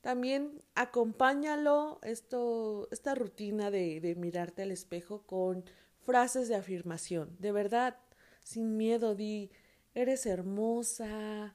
También 0.00 0.62
acompáñalo 0.74 1.98
esto, 2.02 2.88
esta 2.92 3.14
rutina 3.14 3.70
de, 3.70 4.00
de 4.00 4.14
mirarte 4.14 4.62
al 4.62 4.70
espejo 4.70 5.22
con 5.26 5.64
frases 6.04 6.48
de 6.48 6.54
afirmación. 6.56 7.36
De 7.38 7.52
verdad, 7.52 7.96
sin 8.42 8.76
miedo, 8.76 9.14
di, 9.14 9.50
eres 9.94 10.24
hermosa, 10.26 11.54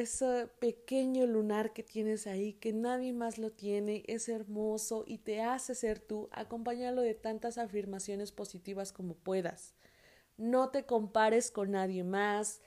ese 0.00 0.48
pequeño 0.58 1.26
lunar 1.26 1.72
que 1.72 1.82
tienes 1.82 2.26
ahí, 2.26 2.54
que 2.54 2.72
nadie 2.72 3.12
más 3.12 3.38
lo 3.38 3.50
tiene, 3.50 4.04
es 4.06 4.28
hermoso 4.28 5.04
y 5.06 5.18
te 5.18 5.42
hace 5.42 5.74
ser 5.74 6.00
tú, 6.00 6.28
acompáñalo 6.32 7.02
de 7.02 7.14
tantas 7.14 7.58
afirmaciones 7.58 8.32
positivas 8.32 8.92
como 8.92 9.14
puedas. 9.14 9.74
No 10.36 10.70
te 10.70 10.84
compares 10.84 11.50
con 11.50 11.72
nadie 11.72 12.04
más, 12.04 12.60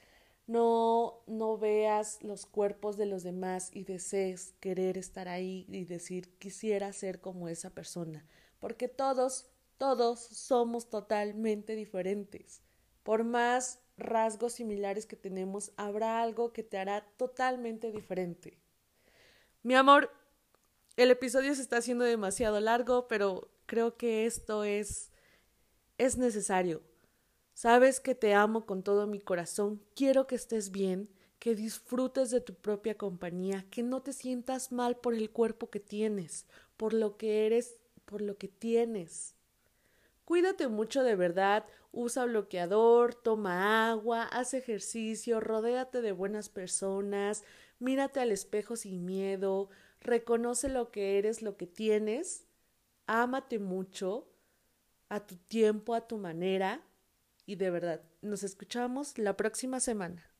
no, 0.47 1.23
no 1.27 1.57
veas 1.57 2.21
los 2.23 2.45
cuerpos 2.45 2.97
de 2.97 3.05
los 3.05 3.23
demás 3.23 3.69
y 3.71 3.85
desees 3.85 4.53
querer 4.59 4.97
estar 4.97 5.29
ahí 5.29 5.65
y 5.69 5.85
decir 5.85 6.37
quisiera 6.39 6.91
ser 6.91 7.21
como 7.21 7.47
esa 7.47 7.69
persona, 7.69 8.25
porque 8.59 8.87
todos, 8.87 9.49
todos 9.77 10.19
somos 10.19 10.89
totalmente 10.89 11.75
diferentes. 11.75 12.61
Por 13.03 13.23
más 13.23 13.79
rasgos 13.97 14.53
similares 14.53 15.05
que 15.05 15.15
tenemos, 15.15 15.71
habrá 15.77 16.21
algo 16.21 16.53
que 16.53 16.63
te 16.63 16.77
hará 16.77 17.05
totalmente 17.17 17.91
diferente. 17.91 18.57
Mi 19.63 19.75
amor, 19.75 20.11
el 20.97 21.11
episodio 21.11 21.53
se 21.55 21.61
está 21.61 21.77
haciendo 21.77 22.03
demasiado 22.03 22.59
largo, 22.59 23.07
pero 23.07 23.49
creo 23.65 23.97
que 23.97 24.25
esto 24.25 24.63
es 24.63 25.11
es 26.01 26.17
necesario. 26.17 26.81
Sabes 27.53 27.99
que 27.99 28.15
te 28.15 28.33
amo 28.33 28.65
con 28.65 28.81
todo 28.81 29.05
mi 29.05 29.19
corazón, 29.19 29.83
quiero 29.95 30.25
que 30.25 30.33
estés 30.33 30.71
bien, 30.71 31.09
que 31.37 31.53
disfrutes 31.53 32.31
de 32.31 32.41
tu 32.41 32.55
propia 32.55 32.97
compañía, 32.97 33.67
que 33.69 33.83
no 33.83 34.01
te 34.01 34.11
sientas 34.11 34.71
mal 34.71 34.97
por 34.97 35.13
el 35.13 35.29
cuerpo 35.29 35.69
que 35.69 35.79
tienes, 35.79 36.47
por 36.75 36.93
lo 36.93 37.17
que 37.17 37.45
eres, 37.45 37.77
por 38.05 38.21
lo 38.21 38.35
que 38.35 38.47
tienes. 38.47 39.35
Cuídate 40.25 40.67
mucho 40.69 41.03
de 41.03 41.15
verdad, 41.15 41.65
usa 41.91 42.25
bloqueador, 42.25 43.13
toma 43.13 43.89
agua, 43.91 44.23
haz 44.23 44.53
ejercicio, 44.53 45.39
rodéate 45.39 46.01
de 46.01 46.11
buenas 46.11 46.49
personas, 46.49 47.43
mírate 47.79 48.19
al 48.19 48.31
espejo 48.31 48.75
sin 48.75 49.05
miedo, 49.05 49.69
reconoce 49.99 50.69
lo 50.69 50.91
que 50.91 51.17
eres, 51.17 51.41
lo 51.41 51.57
que 51.57 51.67
tienes, 51.67 52.47
ámate 53.07 53.59
mucho, 53.59 54.27
a 55.09 55.25
tu 55.25 55.35
tiempo, 55.35 55.93
a 55.93 56.07
tu 56.07 56.17
manera, 56.17 56.81
y 57.45 57.55
de 57.55 57.69
verdad, 57.69 58.01
nos 58.21 58.43
escuchamos 58.43 59.17
la 59.17 59.35
próxima 59.35 59.81
semana. 59.81 60.30